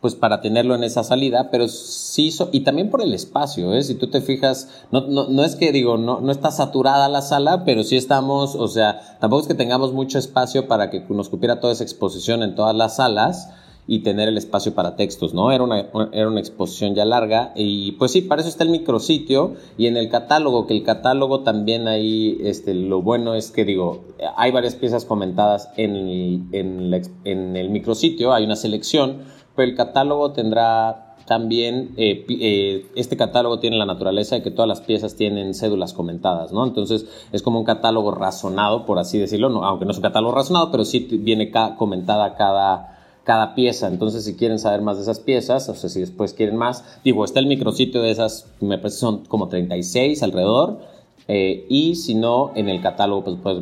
[0.00, 3.82] pues para tenerlo en esa salida, pero sí, y también por el espacio, ¿eh?
[3.82, 7.22] si tú te fijas, no, no, no es que digo, no, no está saturada la
[7.22, 11.28] sala, pero sí estamos, o sea, tampoco es que tengamos mucho espacio para que nos
[11.28, 13.48] cupiera toda esa exposición en todas las salas
[13.90, 15.50] y tener el espacio para textos, ¿no?
[15.50, 19.54] Era una, era una exposición ya larga y pues sí, para eso está el micrositio
[19.78, 24.04] y en el catálogo, que el catálogo también ahí, este, lo bueno es que digo,
[24.36, 29.22] hay varias piezas comentadas en el, en, en el micrositio, hay una selección,
[29.58, 34.68] pero el catálogo tendrá también, eh, eh, este catálogo tiene la naturaleza de que todas
[34.68, 36.64] las piezas tienen cédulas comentadas, ¿no?
[36.64, 40.70] Entonces es como un catálogo razonado, por así decirlo, aunque no es un catálogo razonado,
[40.70, 43.88] pero sí viene comentada cada, cada pieza.
[43.88, 47.24] Entonces, si quieren saber más de esas piezas, o sea, si después quieren más, digo,
[47.24, 50.78] está el micrositio de esas, me parece son como 36 alrededor,
[51.26, 53.58] eh, y si no, en el catálogo pues, pues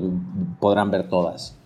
[0.60, 1.56] podrán ver todas.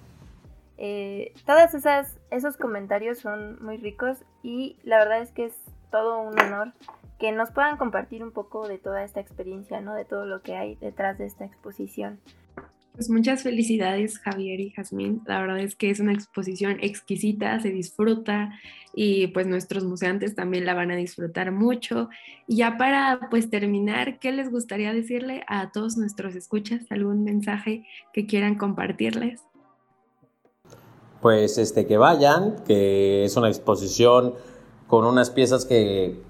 [0.82, 5.54] Eh, todas esas esos comentarios son muy ricos y la verdad es que es
[5.90, 6.72] todo un honor
[7.18, 9.94] que nos puedan compartir un poco de toda esta experiencia, ¿no?
[9.94, 12.18] De todo lo que hay detrás de esta exposición.
[12.94, 15.22] Pues muchas felicidades Javier y Jazmín.
[15.26, 18.58] La verdad es que es una exposición exquisita, se disfruta
[18.94, 22.08] y pues nuestros museantes también la van a disfrutar mucho.
[22.46, 26.90] Y ya para pues terminar, ¿qué les gustaría decirle a todos nuestros escuchas?
[26.90, 29.42] ¿Algún mensaje que quieran compartirles?
[31.20, 34.34] Pues este, que vayan, que es una exposición
[34.86, 36.20] con unas piezas que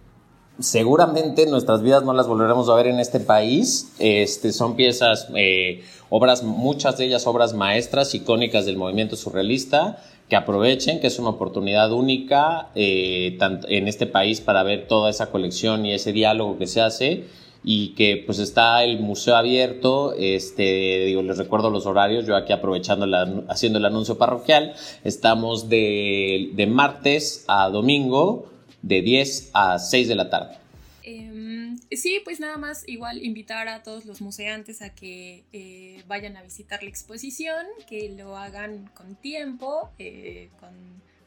[0.59, 3.93] seguramente en nuestras vidas no las volveremos a ver en este país.
[3.99, 10.37] Este, son piezas, eh, obras, muchas de ellas obras maestras, icónicas del movimiento surrealista, que
[10.37, 13.37] aprovechen, que es una oportunidad única eh,
[13.69, 17.25] en este país para ver toda esa colección y ese diálogo que se hace
[17.63, 22.53] y que pues está el museo abierto, este, digo, les recuerdo los horarios, yo aquí
[22.53, 23.07] aprovechando,
[23.49, 28.51] haciendo el anuncio parroquial, estamos de, de, martes a domingo,
[28.83, 30.57] de 10 a 6 de la tarde.
[31.03, 36.37] Em, sí, pues nada más igual invitar a todos los museantes a que eh, vayan
[36.37, 40.71] a visitar la exposición, que lo hagan con tiempo, eh, con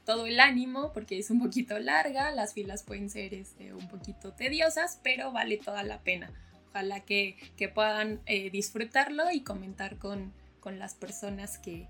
[0.06, 4.34] todo el ánimo porque es un poquito larga, las filas pueden ser este, un poquito
[4.34, 6.32] tediosas, pero vale toda la pena.
[6.70, 7.38] Ojalá que,
[7.74, 10.34] puedan eh, disfrutarlo y comentar con,
[10.66, 11.88] las personas que,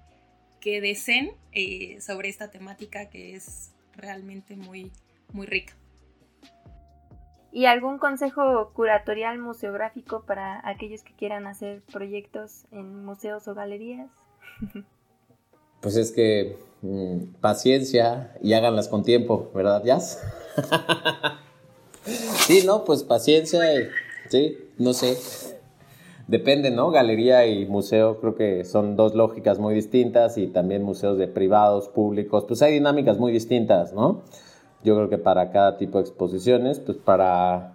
[0.59, 4.91] que deseen eh, sobre esta temática que es realmente muy,
[5.32, 5.74] muy rica.
[7.51, 14.09] ¿Y algún consejo curatorial museográfico para aquellos que quieran hacer proyectos en museos o galerías?
[15.84, 20.24] Pues es que mm, paciencia y háganlas con tiempo, ¿verdad, Jazz?
[22.48, 23.60] sí, no, pues paciencia,
[24.30, 25.18] sí, no sé.
[26.30, 26.90] Depende, ¿no?
[26.90, 31.90] Galería y museo creo que son dos lógicas muy distintas y también museos de privados,
[31.90, 34.22] públicos, pues hay dinámicas muy distintas, ¿no?
[34.86, 37.74] Yo creo que para cada tipo de exposiciones, pues para,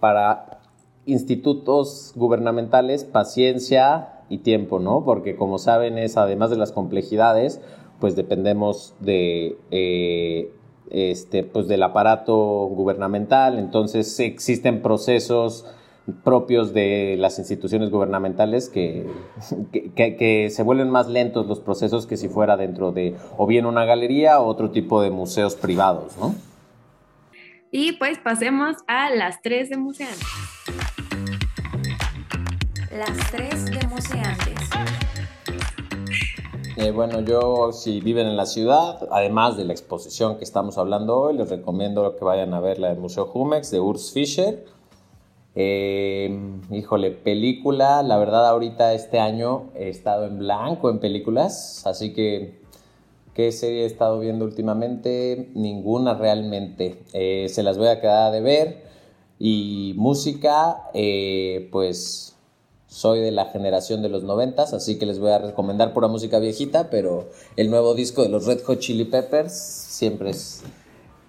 [0.00, 0.58] para
[1.06, 5.04] institutos gubernamentales, paciencia, y tiempo, ¿no?
[5.04, 7.60] Porque como saben es, además de las complejidades,
[8.00, 10.50] pues dependemos de, eh,
[10.90, 15.66] este, pues del aparato gubernamental, entonces existen procesos
[16.22, 19.06] propios de las instituciones gubernamentales que,
[19.94, 23.86] que, se vuelven más lentos los procesos que si fuera dentro de o bien una
[23.86, 26.34] galería o otro tipo de museos privados, ¿no?
[27.70, 30.18] Y pues pasemos a las tres de museos
[32.94, 33.80] las tres de
[36.76, 41.18] Eh, bueno, yo si viven en la ciudad, además de la exposición que estamos hablando
[41.18, 44.64] hoy, les recomiendo que vayan a ver la del Museo Jumex de Urs Fischer.
[45.56, 46.38] Eh,
[46.70, 52.60] híjole, película, la verdad ahorita este año he estado en blanco en películas, así que
[53.34, 55.50] ¿qué serie he estado viendo últimamente?
[55.54, 57.02] Ninguna realmente.
[57.12, 58.84] Eh, se las voy a quedar de ver.
[59.40, 62.33] Y música, eh, pues
[62.94, 66.38] soy de la generación de los noventas, así que les voy a recomendar pura música
[66.38, 70.62] viejita, pero el nuevo disco de los Red Hot Chili Peppers siempre es,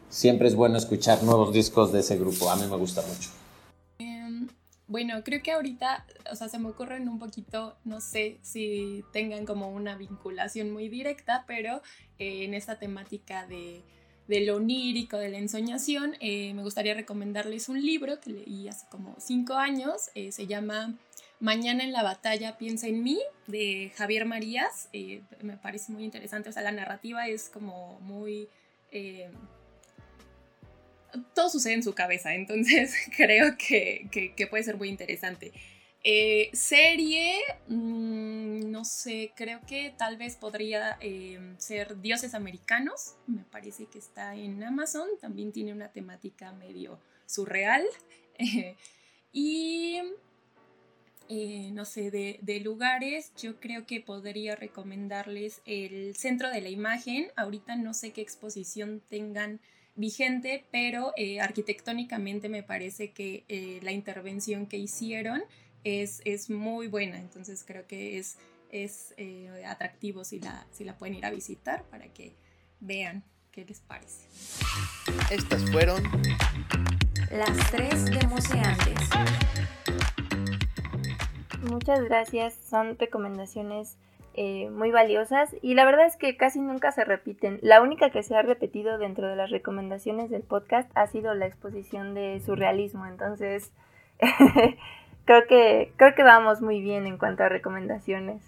[0.07, 2.51] siempre es bueno escuchar nuevos discos de ese grupo.
[2.51, 3.31] A mí me gusta mucho.
[3.97, 4.47] Em,
[4.87, 9.47] bueno, creo que ahorita, o sea, se me ocurren un poquito, no sé si tengan
[9.47, 11.81] como una vinculación muy directa, pero
[12.19, 13.81] eh, en esta temática de
[14.27, 18.85] de lo onírico, de la ensoñación, eh, me gustaría recomendarles un libro que leí hace
[18.89, 20.95] como cinco años, eh, se llama
[21.39, 26.49] Mañana en la batalla piensa en mí, de Javier Marías, eh, me parece muy interesante,
[26.49, 28.47] o sea, la narrativa es como muy...
[31.33, 35.51] todo sucede en su cabeza, entonces creo que, que puede ser muy interesante.
[36.07, 37.33] Eh, serie,
[37.67, 43.97] mm, no sé, creo que tal vez podría em, ser Dioses Americanos, me parece que
[43.97, 47.83] está en Amazon, también tiene una temática medio surreal.
[49.33, 49.99] y
[51.27, 56.69] eh, no sé, de, de, lugares, yo creo que podría recomendarles el Centro de la
[56.69, 57.31] Imagen.
[57.35, 59.59] Ahorita no sé qué exposición tengan
[59.95, 65.41] vigente, pero eh, arquitectónicamente me parece que la intervención que hicieron
[65.85, 68.37] es, muy buena, entonces creo que es,
[68.71, 72.35] es eh, atractivo si la, si la pueden ir a visitar para que
[72.79, 74.27] vean qué les parece.
[75.29, 76.03] Estas fueron
[77.31, 79.09] las tres demoseantes.
[81.69, 83.97] Muchas gracias, son recomendaciones
[84.33, 87.59] eh, muy valiosas y la verdad es que casi nunca se repiten.
[87.61, 91.45] La única que se ha repetido dentro de las recomendaciones del podcast ha sido la
[91.45, 93.71] exposición de surrealismo, entonces
[95.25, 98.41] creo que, creo que vamos muy bien en cuanto a recomendaciones.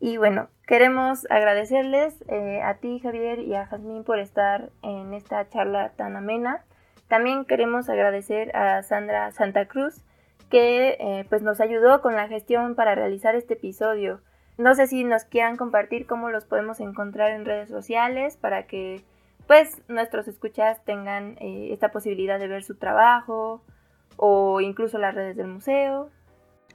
[0.00, 5.48] Y bueno, queremos agradecerles eh, a ti Javier y a Jazmín por estar en esta
[5.48, 6.64] charla tan amena.
[7.08, 10.02] También queremos agradecer a Sandra Santa Cruz
[10.50, 14.20] que eh, pues nos ayudó con la gestión para realizar este episodio.
[14.56, 19.02] No sé si nos quieran compartir cómo los podemos encontrar en redes sociales para que
[19.46, 23.62] pues nuestros escuchas tengan eh, esta posibilidad de ver su trabajo,
[24.18, 26.10] o incluso las redes del museo?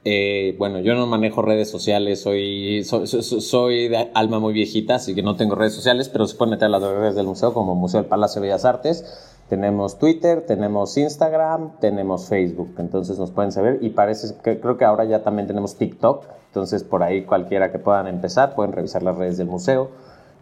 [0.05, 5.23] Eh, bueno, yo no manejo redes sociales, soy, soy, de alma muy viejita, así que
[5.23, 8.09] no tengo redes sociales, pero se pueden meter las redes del museo como Museo del
[8.09, 9.29] Palacio de Bellas Artes.
[9.47, 14.83] Tenemos Twitter, tenemos Instagram, tenemos Facebook, entonces nos pueden saber y parece que creo que
[14.83, 19.15] ahora ya también tenemos TikTok, entonces por ahí cualquiera que puedan empezar pueden revisar las
[19.17, 19.91] redes del museo.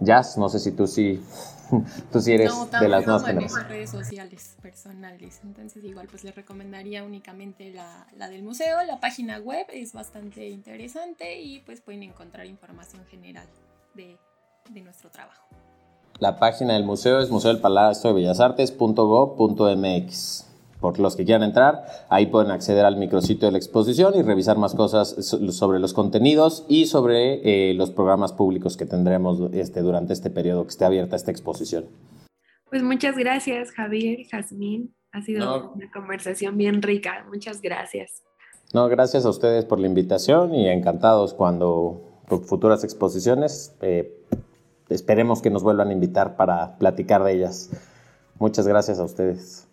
[0.02, 1.24] Jazz, no sé si tú sí
[2.12, 3.68] Tú sí eres de las nuevas generaciones.
[3.68, 9.40] redes sociales personales, entonces igual pues les recomendaría únicamente la, la, del museo, la página
[9.40, 13.48] web es bastante interesante y pues pueden encontrar información general
[13.94, 14.18] de,
[14.70, 15.48] de nuestro trabajo.
[16.20, 17.52] La página del museo es museo
[20.82, 24.58] por los que quieran entrar, ahí pueden acceder al micrositio de la exposición y revisar
[24.58, 30.12] más cosas sobre los contenidos y sobre eh, los programas públicos que tendremos este, durante
[30.12, 31.86] este periodo que esté abierta esta exposición.
[32.70, 34.94] Pues muchas gracias, Javier, Jazmín.
[35.12, 37.26] Ha sido una conversación bien rica.
[37.30, 38.24] Muchas gracias.
[38.74, 44.18] No, gracias a ustedes por la invitación y encantados cuando por futuras exposiciones eh,
[44.90, 47.70] esperemos que nos vuelvan a invitar para platicar de ellas.
[48.40, 49.68] Muchas gracias a ustedes.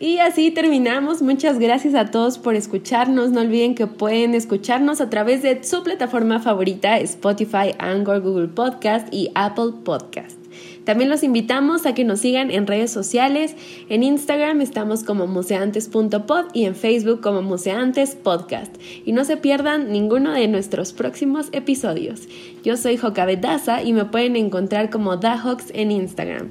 [0.00, 1.22] Y así terminamos.
[1.22, 3.30] Muchas gracias a todos por escucharnos.
[3.30, 9.12] No olviden que pueden escucharnos a través de su plataforma favorita, Spotify, Anchor, Google Podcast
[9.12, 10.38] y Apple Podcast.
[10.84, 13.56] También los invitamos a que nos sigan en redes sociales.
[13.88, 18.74] En Instagram estamos como museantes.pod y en Facebook como Museantes Podcast.
[19.04, 22.28] Y no se pierdan ninguno de nuestros próximos episodios.
[22.62, 26.50] Yo soy Jocabe Daza y me pueden encontrar como Dahox en Instagram.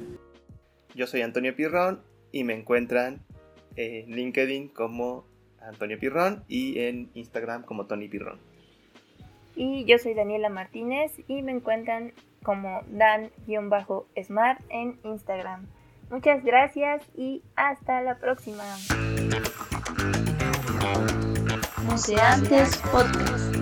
[0.94, 3.22] Yo soy Antonio Pirrón y me encuentran
[3.78, 5.24] en LinkedIn como
[5.60, 8.40] Antonio Pirrón y en Instagram como Tony Pirrón.
[9.54, 12.12] Y yo soy Daniela Martínez y me encuentran
[12.42, 15.66] como Dan-Smart en Instagram.
[16.10, 18.64] Muchas gracias y hasta la próxima.
[21.84, 23.54] Museantes Podcast.